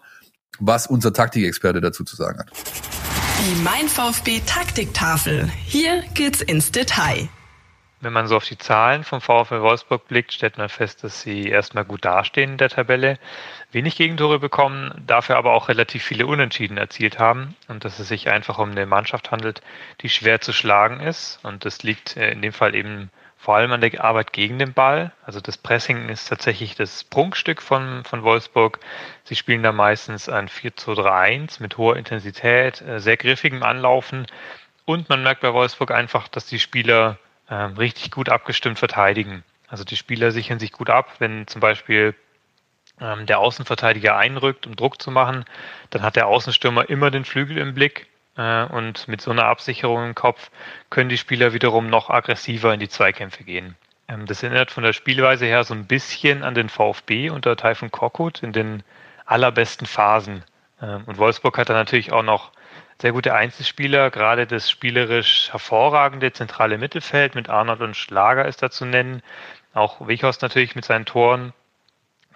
[0.59, 2.51] was unser Taktikexperte dazu zu sagen hat.
[3.39, 5.49] Die Mein VfB Taktiktafel.
[5.65, 7.29] Hier geht's ins Detail.
[8.01, 11.47] Wenn man so auf die Zahlen vom VfL Wolfsburg blickt, stellt man fest, dass sie
[11.47, 13.19] erstmal gut dastehen in der Tabelle,
[13.71, 18.27] wenig Gegentore bekommen, dafür aber auch relativ viele Unentschieden erzielt haben und dass es sich
[18.27, 19.61] einfach um eine Mannschaft handelt,
[20.01, 21.39] die schwer zu schlagen ist.
[21.43, 24.73] Und das liegt äh, in dem Fall eben vor allem an der Arbeit gegen den
[24.73, 25.11] Ball.
[25.23, 28.79] Also das Pressing ist tatsächlich das Prunkstück von, von Wolfsburg.
[29.23, 33.61] Sie spielen da meistens ein 4 2 3 1 mit hoher Intensität, äh, sehr griffigem
[33.61, 34.25] Anlaufen.
[34.85, 37.19] Und man merkt bei Wolfsburg einfach, dass die Spieler
[37.51, 39.43] ähm, richtig gut abgestimmt verteidigen.
[39.67, 42.15] Also die Spieler sichern sich gut ab, wenn zum Beispiel
[42.99, 45.45] ähm, der Außenverteidiger einrückt, um Druck zu machen,
[45.91, 50.05] dann hat der Außenstürmer immer den Flügel im Blick äh, und mit so einer Absicherung
[50.05, 50.49] im Kopf
[50.89, 53.75] können die Spieler wiederum noch aggressiver in die Zweikämpfe gehen.
[54.07, 57.91] Ähm, das erinnert von der Spielweise her so ein bisschen an den VfB unter Taifun
[57.91, 58.83] Korkut in den
[59.25, 60.43] allerbesten Phasen.
[60.81, 62.51] Ähm, und Wolfsburg hat dann natürlich auch noch
[63.01, 68.69] sehr gute Einzelspieler, gerade das spielerisch hervorragende zentrale Mittelfeld mit Arnold und Schlager ist da
[68.69, 69.23] zu nennen.
[69.73, 71.53] Auch Wichhorst natürlich mit seinen Toren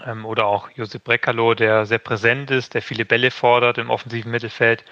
[0.04, 4.32] ähm, oder auch Josep Brekalo, der sehr präsent ist, der viele Bälle fordert im offensiven
[4.32, 4.84] Mittelfeld.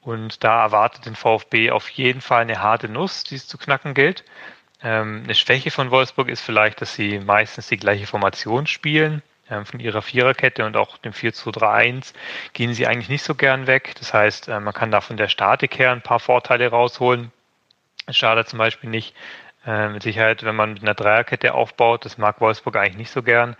[0.00, 3.92] Und da erwartet den VfB auf jeden Fall eine harte Nuss, die es zu knacken
[3.92, 4.24] gilt.
[4.82, 9.22] Ähm, eine Schwäche von Wolfsburg ist vielleicht, dass sie meistens die gleiche Formation spielen.
[9.50, 12.12] Ähm, von ihrer Viererkette und auch dem 4-2-3-1
[12.52, 13.94] gehen sie eigentlich nicht so gern weg.
[13.98, 17.32] Das heißt, äh, man kann da von der Statik her ein paar Vorteile rausholen.
[18.06, 19.14] Es schadet zum Beispiel nicht,
[19.66, 22.04] äh, mit Sicherheit, wenn man mit einer Dreierkette aufbaut.
[22.04, 23.56] Das mag Wolfsburg eigentlich nicht so gern.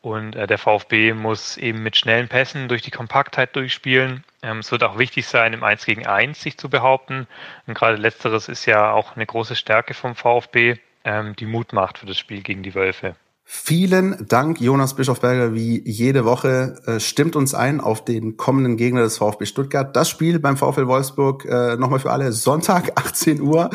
[0.00, 4.24] Und äh, der VfB muss eben mit schnellen Pässen durch die Kompaktheit durchspielen.
[4.42, 7.26] Ähm, es wird auch wichtig sein, im 1 gegen 1 sich zu behaupten.
[7.66, 11.98] Und gerade letzteres ist ja auch eine große Stärke vom VfB, ähm, die Mut macht
[11.98, 13.16] für das Spiel gegen die Wölfe.
[13.46, 16.76] Vielen Dank, Jonas Bischofberger, wie jede Woche.
[16.86, 19.94] Äh, stimmt uns ein auf den kommenden Gegner des VfB Stuttgart.
[19.94, 23.68] Das Spiel beim VfL Wolfsburg äh, nochmal für alle Sonntag 18 Uhr.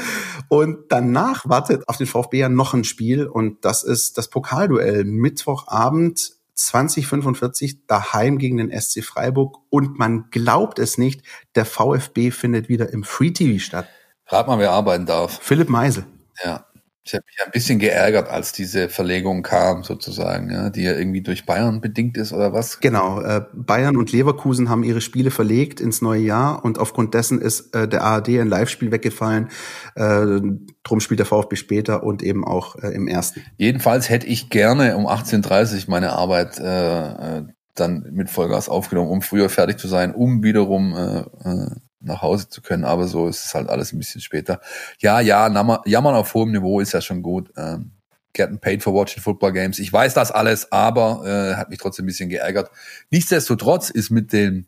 [0.48, 3.28] Und danach wartet auf den VfB ja noch ein Spiel.
[3.28, 9.58] Und das ist das Pokalduell Mittwochabend 2045 daheim gegen den SC Freiburg.
[9.70, 11.22] Und man glaubt es nicht,
[11.54, 13.88] der VfB findet wieder im Free TV statt.
[14.26, 15.40] Rat mal, wer arbeiten darf.
[15.42, 16.06] Philipp Meisel.
[16.44, 16.66] Ja,
[17.04, 21.22] ich habe mich ein bisschen geärgert, als diese Verlegung kam, sozusagen, ja, die ja irgendwie
[21.22, 22.80] durch Bayern bedingt ist oder was?
[22.80, 27.42] Genau, äh, Bayern und Leverkusen haben ihre Spiele verlegt ins neue Jahr und aufgrund dessen
[27.42, 29.50] ist äh, der ARD ein Live-Spiel weggefallen.
[29.96, 30.42] Äh,
[30.84, 33.42] drum spielt der VfB später und eben auch äh, im ersten.
[33.58, 37.44] Jedenfalls hätte ich gerne um 18.30 Uhr meine Arbeit äh, äh,
[37.76, 41.20] dann mit Vollgas aufgenommen, um früher fertig zu sein, um wiederum äh,
[41.50, 44.62] äh, nach Hause zu können, aber so ist es halt alles ein bisschen später.
[45.00, 45.48] Ja, ja,
[45.86, 47.52] jammern auf hohem Niveau ist ja schon gut.
[47.58, 47.92] Ähm,
[48.34, 49.80] getting paid for watching football games.
[49.80, 52.72] Ich weiß das alles, aber äh, hat mich trotzdem ein bisschen geärgert.
[53.10, 54.68] Nichtsdestotrotz ist mit den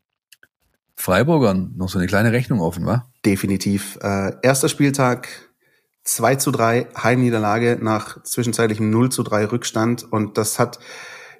[0.96, 3.08] Freiburgern noch so eine kleine Rechnung offen, wa?
[3.26, 3.98] Definitiv.
[4.02, 5.30] Äh, erster Spieltag
[6.04, 10.80] 2 zu 3 Heimniederlage nach zwischenzeitlichem 0 zu 3 Rückstand und das hat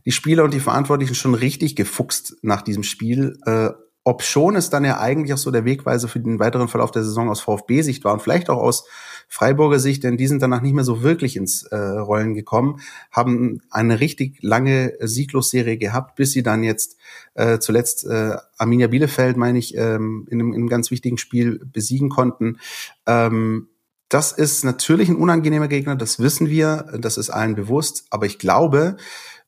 [0.06, 3.38] die Spieler und die Verantwortlichen schon richtig gefuchst nach diesem Spiel.
[3.46, 3.70] Äh,
[4.04, 7.04] ob schon es dann ja eigentlich auch so der Wegweise für den weiteren Verlauf der
[7.04, 8.86] Saison aus VfB-Sicht war und vielleicht auch aus
[9.28, 12.82] Freiburger Sicht, denn die sind danach nicht mehr so wirklich ins äh, Rollen gekommen,
[13.12, 16.98] haben eine richtig lange Sieglosserie gehabt, bis sie dann jetzt
[17.36, 21.62] äh, zuletzt äh, Arminia Bielefeld, meine ich, ähm, in, einem, in einem ganz wichtigen Spiel
[21.64, 22.58] besiegen konnten.
[23.06, 23.70] Ähm,
[24.10, 28.38] das ist natürlich ein unangenehmer Gegner, das wissen wir, das ist allen bewusst, aber ich
[28.40, 28.98] glaube,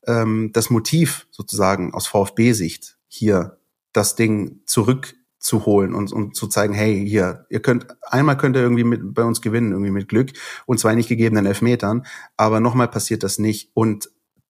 [0.08, 3.58] ähm, das Motiv sozusagen aus VfB-Sicht hier
[3.94, 8.84] das Ding zurückzuholen und, und zu zeigen, hey, hier, ihr könnt, einmal könnt ihr irgendwie
[8.84, 10.32] mit, bei uns gewinnen, irgendwie mit Glück,
[10.66, 13.72] und zwar nicht gegebenen Elfmetern, aber nochmal passiert das nicht.
[13.74, 14.10] Und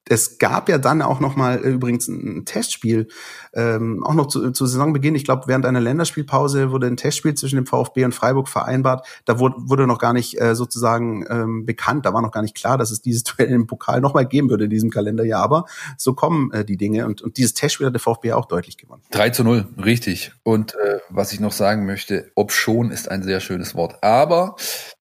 [0.09, 3.07] es gab ja dann auch noch mal äh, übrigens ein Testspiel,
[3.53, 5.15] ähm, auch noch zu, zu Saisonbeginn.
[5.15, 9.07] Ich glaube, während einer Länderspielpause wurde ein Testspiel zwischen dem VfB und Freiburg vereinbart.
[9.25, 12.05] Da wurde, wurde noch gar nicht äh, sozusagen ähm, bekannt.
[12.05, 14.49] Da war noch gar nicht klar, dass es dieses Duell im Pokal noch mal geben
[14.49, 15.41] würde in diesem Kalenderjahr.
[15.41, 15.65] Aber
[15.97, 17.05] so kommen äh, die Dinge.
[17.05, 19.03] Und, und dieses Testspiel hat der VfB auch deutlich gewonnen.
[19.11, 20.33] 3 zu 0, richtig.
[20.43, 24.03] Und äh, was ich noch sagen möchte, ob schon ist ein sehr schönes Wort.
[24.03, 24.55] Aber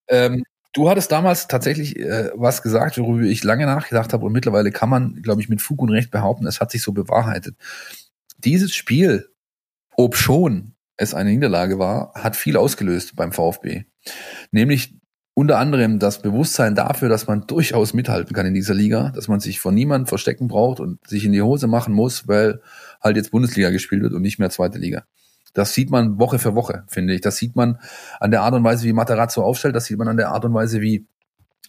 [0.08, 4.70] ähm, Du hattest damals tatsächlich äh, was gesagt, worüber ich lange nachgedacht habe und mittlerweile
[4.70, 7.56] kann man, glaube ich, mit Fug und Recht behaupten, es hat sich so bewahrheitet.
[8.38, 9.28] Dieses Spiel,
[9.96, 13.84] ob schon es eine Niederlage war, hat viel ausgelöst beim VfB.
[14.50, 14.94] Nämlich
[15.34, 19.40] unter anderem das Bewusstsein dafür, dass man durchaus mithalten kann in dieser Liga, dass man
[19.40, 22.60] sich von niemandem verstecken braucht und sich in die Hose machen muss, weil
[23.00, 25.04] halt jetzt Bundesliga gespielt wird und nicht mehr zweite Liga.
[25.52, 27.20] Das sieht man Woche für Woche, finde ich.
[27.20, 27.78] Das sieht man
[28.20, 29.76] an der Art und Weise, wie Materazzo aufstellt.
[29.76, 31.06] Das sieht man an der Art und Weise, wie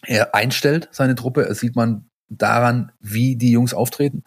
[0.06, 1.44] er einstellt seine Truppe.
[1.46, 4.24] Das sieht man daran, wie die Jungs auftreten.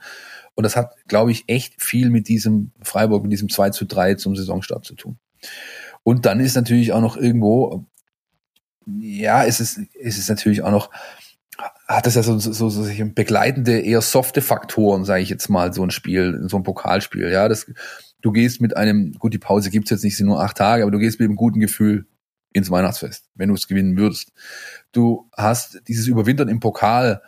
[0.56, 4.16] Und das hat, glaube ich, echt viel mit diesem Freiburg, mit diesem 2 zu 3
[4.16, 5.18] zum Saisonstart zu tun.
[6.04, 7.86] Und dann ist natürlich auch noch irgendwo,
[8.86, 10.90] ja, es ist, es ist natürlich auch noch,
[11.88, 15.74] hat das ja so, so, so so begleitende, eher softe Faktoren, sage ich jetzt mal,
[15.74, 17.30] so ein Spiel, so ein Pokalspiel.
[17.30, 17.68] Ja, das,
[18.22, 20.92] du gehst mit einem, gut, die Pause gibt's jetzt nicht, sind nur acht Tage, aber
[20.92, 22.08] du gehst mit einem guten Gefühl
[22.54, 24.32] ins Weihnachtsfest, wenn du es gewinnen würdest.
[24.92, 27.22] Du hast dieses Überwintern im Pokal,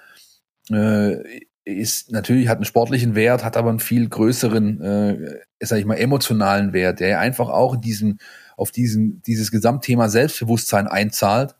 [0.72, 5.86] äh, ist natürlich hat einen sportlichen Wert, hat aber einen viel größeren, äh, sag ich
[5.86, 8.20] mal, emotionalen Wert, der einfach auch in diesen,
[8.58, 11.56] auf diesen, dieses Gesamtthema Selbstbewusstsein einzahlt,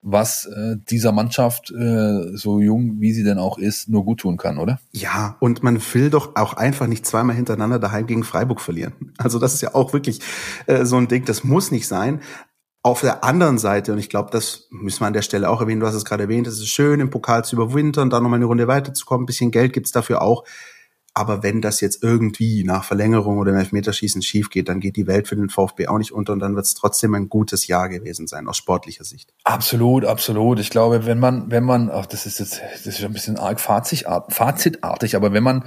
[0.00, 4.36] was äh, dieser Mannschaft, äh, so jung wie sie denn auch ist, nur gut tun
[4.36, 4.78] kann, oder?
[4.92, 8.92] Ja, und man will doch auch einfach nicht zweimal hintereinander daheim gegen Freiburg verlieren.
[9.18, 10.20] Also das ist ja auch wirklich
[10.66, 12.20] äh, so ein Ding, das muss nicht sein.
[12.82, 15.80] Auf der anderen Seite, und ich glaube, das müssen wir an der Stelle auch erwähnen,
[15.80, 18.46] du hast es gerade erwähnt, es ist schön, im Pokal zu überwintern, dann nochmal eine
[18.46, 20.44] Runde weiterzukommen, ein bisschen Geld gibt's dafür auch.
[21.18, 25.08] Aber wenn das jetzt irgendwie nach Verlängerung oder im Elfmeterschießen schief geht, dann geht die
[25.08, 27.88] Welt für den VfB auch nicht unter und dann wird es trotzdem ein gutes Jahr
[27.88, 29.34] gewesen sein, aus sportlicher Sicht.
[29.42, 30.60] Absolut, absolut.
[30.60, 33.58] Ich glaube, wenn man, wenn man, ach, das ist jetzt, das ist ein bisschen arg
[33.58, 35.64] fazitartig, aber wenn man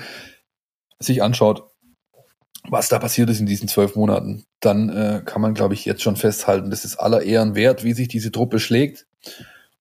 [0.99, 1.70] sich anschaut,
[2.70, 6.02] was da passiert ist in diesen zwölf Monaten, dann äh, kann man, glaube ich, jetzt
[6.02, 9.06] schon festhalten, das ist aller Ehren wert, wie sich diese Truppe schlägt.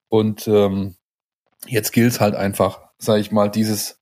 [0.09, 0.95] Und ähm,
[1.65, 4.00] jetzt gilt es halt einfach, sage ich mal, dieses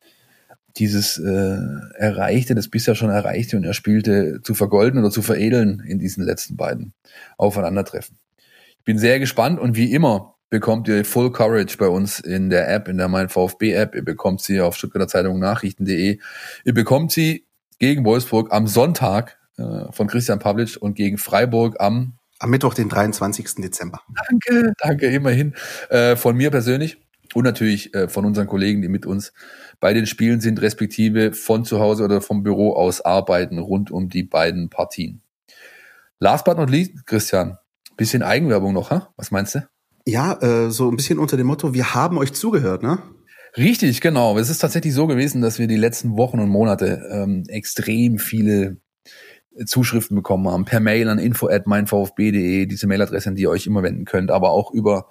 [0.77, 1.57] dieses äh,
[1.97, 6.55] Erreichte, das bisher schon Erreichte und Erspielte zu vergolden oder zu veredeln in diesen letzten
[6.55, 6.93] beiden
[7.37, 8.17] Aufeinandertreffen.
[8.77, 12.69] Ich bin sehr gespannt und wie immer bekommt ihr Full Coverage bei uns in der
[12.73, 13.95] App, in der Mein VfB App.
[13.95, 16.19] Ihr bekommt sie auf Stuttgarter Zeitung Nachrichten.de.
[16.65, 17.45] Ihr bekommt sie
[17.77, 22.87] gegen Wolfsburg am Sonntag äh, von Christian Pavlic und gegen Freiburg am am Mittwoch, den
[22.87, 23.55] 23.
[23.55, 24.01] Dezember.
[24.29, 25.55] Danke, danke, immerhin.
[25.89, 26.97] Äh, von mir persönlich
[27.33, 29.33] und natürlich äh, von unseren Kollegen, die mit uns
[29.79, 34.09] bei den Spielen sind, respektive von zu Hause oder vom Büro aus arbeiten rund um
[34.09, 35.21] die beiden Partien.
[36.19, 37.57] Last but not least, Christian,
[37.95, 39.13] bisschen Eigenwerbung noch, ha?
[39.15, 39.67] was meinst du?
[40.05, 42.99] Ja, äh, so ein bisschen unter dem Motto, wir haben euch zugehört, ne?
[43.57, 44.37] Richtig, genau.
[44.37, 48.77] Es ist tatsächlich so gewesen, dass wir die letzten Wochen und Monate ähm, extrem viele
[49.65, 53.65] Zuschriften bekommen haben, per Mail an info at meinvfb.de, diese Mailadresse, an die ihr euch
[53.65, 55.07] immer wenden könnt, aber auch über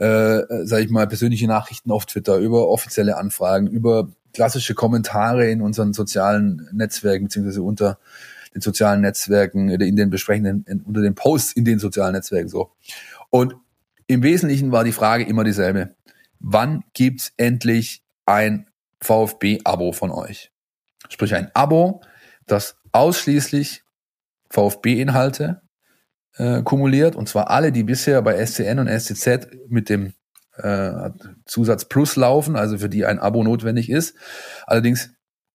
[0.00, 5.60] äh, sage ich mal, persönliche Nachrichten auf Twitter, über offizielle Anfragen, über klassische Kommentare in
[5.60, 7.98] unseren sozialen Netzwerken, beziehungsweise unter
[8.54, 12.72] den sozialen Netzwerken, in den besprechenden, unter den Posts in den sozialen Netzwerken so.
[13.28, 13.54] Und
[14.06, 15.94] im Wesentlichen war die Frage immer dieselbe.
[16.38, 18.66] Wann gibt's endlich ein
[19.02, 20.50] VfB-Abo von euch?
[21.10, 22.00] Sprich ein Abo,
[22.46, 23.84] das ausschließlich
[24.48, 25.60] VfB-Inhalte
[26.40, 30.14] äh, kumuliert, und zwar alle, die bisher bei SCN und SCZ mit dem
[30.56, 31.10] äh,
[31.44, 34.16] Zusatz Plus laufen, also für die ein Abo notwendig ist.
[34.66, 35.10] Allerdings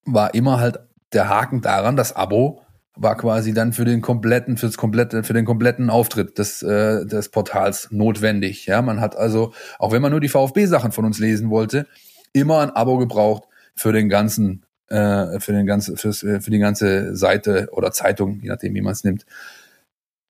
[0.05, 0.79] war immer halt
[1.11, 2.61] der Haken daran, das Abo
[2.95, 7.29] war quasi dann für den kompletten, fürs komplette, für den kompletten Auftritt des, äh, des
[7.29, 8.67] Portals notwendig.
[8.67, 11.87] Ja, man hat also, auch wenn man nur die VfB-Sachen von uns lesen wollte,
[12.31, 13.43] immer ein Abo gebraucht
[13.75, 18.39] für den ganzen, äh, für den ganzen, fürs, äh, für die ganze Seite oder Zeitung,
[18.41, 19.25] je nachdem, wie man es nimmt.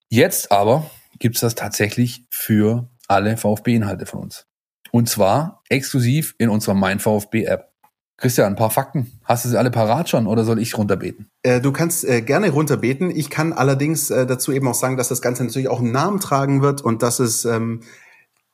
[0.09, 0.89] Jetzt aber
[1.19, 4.45] gibt es das tatsächlich für alle VfB-Inhalte von uns.
[4.91, 7.71] Und zwar exklusiv in unserer Mein VfB-App.
[8.17, 9.19] Christian, ein paar Fakten.
[9.25, 11.29] Hast du sie alle parat schon oder soll ich runterbeten?
[11.43, 13.11] Äh, du kannst äh, gerne runterbeten.
[13.11, 16.21] Ich kann allerdings äh, dazu eben auch sagen, dass das Ganze natürlich auch einen Namen
[16.21, 17.81] tragen wird und dass es ähm,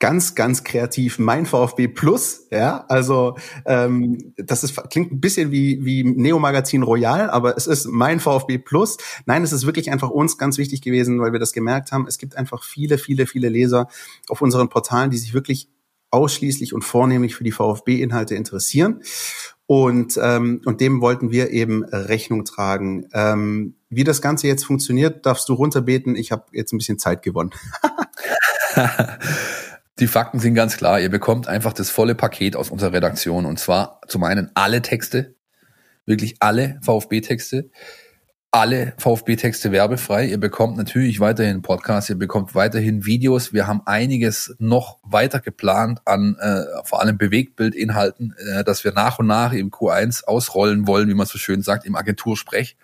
[0.01, 5.85] ganz, ganz kreativ mein VfB Plus, ja, also ähm, das ist, klingt ein bisschen wie,
[5.85, 8.97] wie Neo Magazin Royal, aber es ist mein VfB Plus.
[9.25, 12.07] Nein, es ist wirklich einfach uns ganz wichtig gewesen, weil wir das gemerkt haben.
[12.07, 13.87] Es gibt einfach viele, viele, viele Leser
[14.27, 15.69] auf unseren Portalen, die sich wirklich
[16.09, 19.03] ausschließlich und vornehmlich für die VfB-Inhalte interessieren.
[19.67, 23.07] Und, ähm, und dem wollten wir eben Rechnung tragen.
[23.13, 26.15] Ähm, wie das Ganze jetzt funktioniert, darfst du runterbeten.
[26.15, 27.51] Ich habe jetzt ein bisschen Zeit gewonnen.
[29.99, 30.99] Die Fakten sind ganz klar.
[30.99, 33.45] Ihr bekommt einfach das volle Paket aus unserer Redaktion.
[33.45, 35.35] Und zwar zum einen alle Texte,
[36.05, 37.69] wirklich alle VfB-Texte,
[38.51, 40.25] alle VfB-Texte werbefrei.
[40.25, 43.53] Ihr bekommt natürlich weiterhin Podcasts, ihr bekommt weiterhin Videos.
[43.53, 49.19] Wir haben einiges noch weiter geplant an äh, vor allem Bewegtbildinhalten, äh, dass wir nach
[49.19, 52.75] und nach im Q1 ausrollen wollen, wie man so schön sagt, im Agentursprech.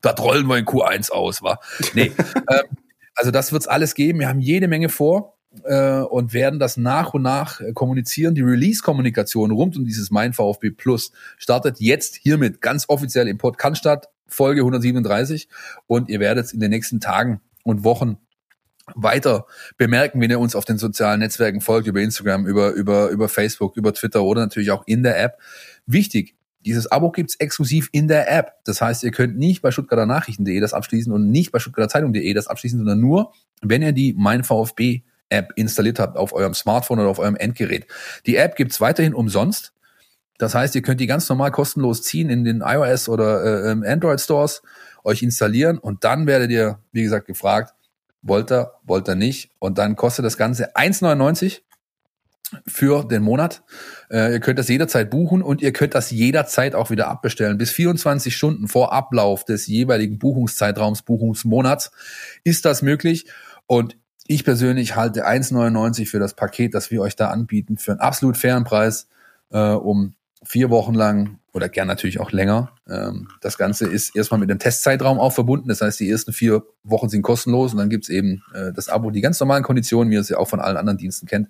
[0.00, 1.58] Da rollen wir in Q1 aus, wa?
[1.92, 2.12] Nee.
[2.48, 2.76] ähm,
[3.14, 4.20] also das wird's alles geben.
[4.20, 5.36] Wir haben jede Menge vor.
[5.64, 8.34] Äh, und werden das nach und nach äh, kommunizieren.
[8.34, 13.78] Die Release-Kommunikation rund um dieses Mein VfB Plus startet jetzt hiermit ganz offiziell im Podcast
[13.78, 15.48] statt, Folge 137.
[15.86, 18.18] Und ihr werdet es in den nächsten Tagen und Wochen
[18.94, 19.46] weiter
[19.76, 23.76] bemerken, wenn ihr uns auf den sozialen Netzwerken folgt, über Instagram, über, über, über Facebook,
[23.76, 25.38] über Twitter oder natürlich auch in der App.
[25.86, 26.34] Wichtig,
[26.64, 28.52] dieses Abo gibt's exklusiv in der App.
[28.64, 32.34] Das heißt, ihr könnt nicht bei stuttgarter Nachrichten.de das abschließen und nicht bei stuttgarter Zeitung.de
[32.34, 33.32] das abschließen, sondern nur,
[33.62, 37.86] wenn ihr die Mein VfB App installiert habt auf eurem Smartphone oder auf eurem Endgerät.
[38.26, 39.72] Die App gibt's weiterhin umsonst.
[40.38, 43.84] Das heißt, ihr könnt die ganz normal kostenlos ziehen in den iOS oder äh, ähm,
[43.86, 44.62] Android Stores,
[45.04, 47.74] euch installieren und dann werdet ihr, wie gesagt, gefragt,
[48.22, 49.50] wollt ihr, wollt ihr nicht.
[49.58, 51.60] Und dann kostet das Ganze 1,99
[52.66, 53.62] für den Monat.
[54.10, 57.58] Äh, ihr könnt das jederzeit buchen und ihr könnt das jederzeit auch wieder abbestellen.
[57.58, 61.92] Bis 24 Stunden vor Ablauf des jeweiligen Buchungszeitraums, Buchungsmonats
[62.44, 63.26] ist das möglich.
[63.66, 63.96] Und
[64.30, 68.36] ich persönlich halte 1,99 für das Paket, das wir euch da anbieten, für einen absolut
[68.36, 69.08] fairen Preis,
[69.50, 70.14] äh, um
[70.44, 72.70] vier Wochen lang oder gern natürlich auch länger.
[72.88, 75.68] Ähm, das Ganze ist erstmal mit einem Testzeitraum auch verbunden.
[75.68, 79.10] Das heißt, die ersten vier Wochen sind kostenlos und dann gibt's eben äh, das Abo,
[79.10, 81.48] die ganz normalen Konditionen, wie ihr es ja auch von allen anderen Diensten kennt.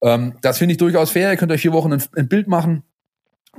[0.00, 1.32] Ähm, das finde ich durchaus fair.
[1.32, 2.84] Ihr könnt euch vier Wochen ein, ein Bild machen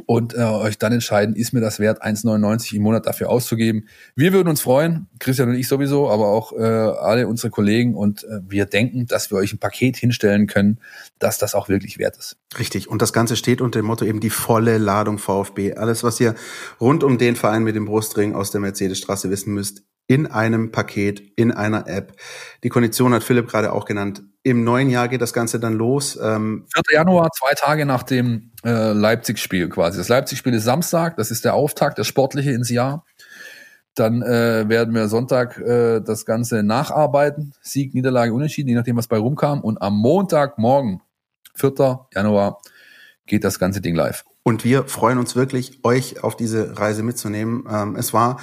[0.05, 3.87] und äh, euch dann entscheiden, ist mir das wert, 1,99 im Monat dafür auszugeben.
[4.15, 8.23] Wir würden uns freuen, Christian und ich sowieso, aber auch äh, alle unsere Kollegen und
[8.23, 10.79] äh, wir denken, dass wir euch ein Paket hinstellen können,
[11.19, 12.37] dass das auch wirklich wert ist.
[12.57, 12.89] Richtig.
[12.89, 15.75] Und das Ganze steht unter dem Motto eben die volle Ladung VfB.
[15.75, 16.35] Alles, was ihr
[16.79, 21.21] rund um den Verein mit dem Brustring aus der Mercedesstraße wissen müsst, in einem Paket,
[21.35, 22.15] in einer App.
[22.63, 24.23] Die Kondition hat Philipp gerade auch genannt.
[24.43, 26.19] Im neuen Jahr geht das Ganze dann los.
[26.21, 26.83] Ähm 4.
[26.97, 29.97] Januar, zwei Tage nach dem äh, Leipzig-Spiel quasi.
[29.97, 33.03] Das Leipzig-Spiel ist Samstag, das ist der Auftakt, der sportliche ins Jahr.
[33.95, 37.53] Dann äh, werden wir Sonntag äh, das Ganze nacharbeiten.
[37.61, 39.61] Sieg, Niederlage, Unentschieden, je nachdem, was bei rumkam.
[39.61, 41.01] Und am Montagmorgen,
[41.55, 42.07] 4.
[42.13, 42.59] Januar,
[43.25, 44.25] geht das ganze Ding live.
[44.43, 47.65] Und wir freuen uns wirklich, euch auf diese Reise mitzunehmen.
[47.71, 48.39] Ähm, es war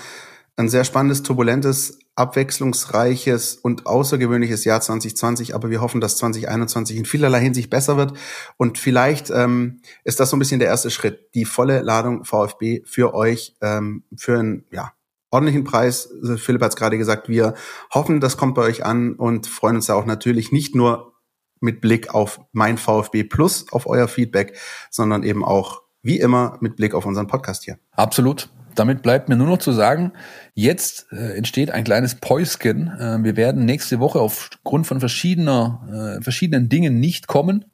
[0.57, 7.05] ein sehr spannendes, turbulentes, abwechslungsreiches und außergewöhnliches Jahr 2020, aber wir hoffen, dass 2021 in
[7.07, 8.13] vielerlei Hinsicht besser wird.
[8.59, 12.83] Und vielleicht ähm, ist das so ein bisschen der erste Schritt, die volle Ladung VfB
[12.85, 14.93] für euch, ähm, für einen ja,
[15.31, 16.11] ordentlichen Preis.
[16.37, 17.55] Philipp hat es gerade gesagt, wir
[17.91, 21.15] hoffen, das kommt bei euch an und freuen uns da auch natürlich nicht nur
[21.61, 24.59] mit Blick auf mein VfB Plus, auf euer Feedback,
[24.91, 27.79] sondern eben auch wie immer mit Blick auf unseren Podcast hier.
[27.93, 30.13] Absolut damit bleibt mir nur noch zu sagen,
[30.55, 32.89] jetzt äh, entsteht ein kleines Päuschen.
[32.89, 37.65] Äh, wir werden nächste Woche aufgrund von verschiedener, äh, verschiedenen Dingen nicht kommen.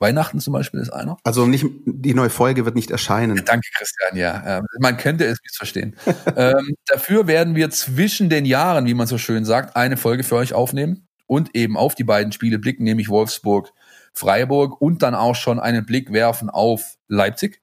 [0.00, 1.16] Weihnachten zum Beispiel ist einer.
[1.24, 3.36] Also nicht die neue Folge wird nicht erscheinen.
[3.36, 4.58] Ja, danke, Christian, ja.
[4.58, 5.96] Ähm, man könnte es missverstehen.
[6.36, 10.36] ähm, dafür werden wir zwischen den Jahren, wie man so schön sagt, eine Folge für
[10.36, 13.72] euch aufnehmen und eben auf die beiden Spiele blicken, nämlich Wolfsburg,
[14.14, 17.60] Freiburg und dann auch schon einen Blick werfen auf Leipzig.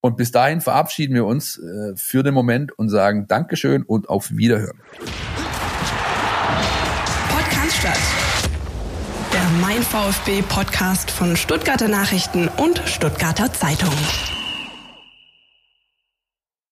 [0.00, 4.30] Und bis dahin verabschieden wir uns äh, für den Moment und sagen Dankeschön und auf
[4.30, 4.80] Wiederhören.
[7.30, 7.98] Podcast statt.
[9.32, 13.92] Der Mein VfB Podcast von Stuttgarter Nachrichten und Stuttgarter Zeitung.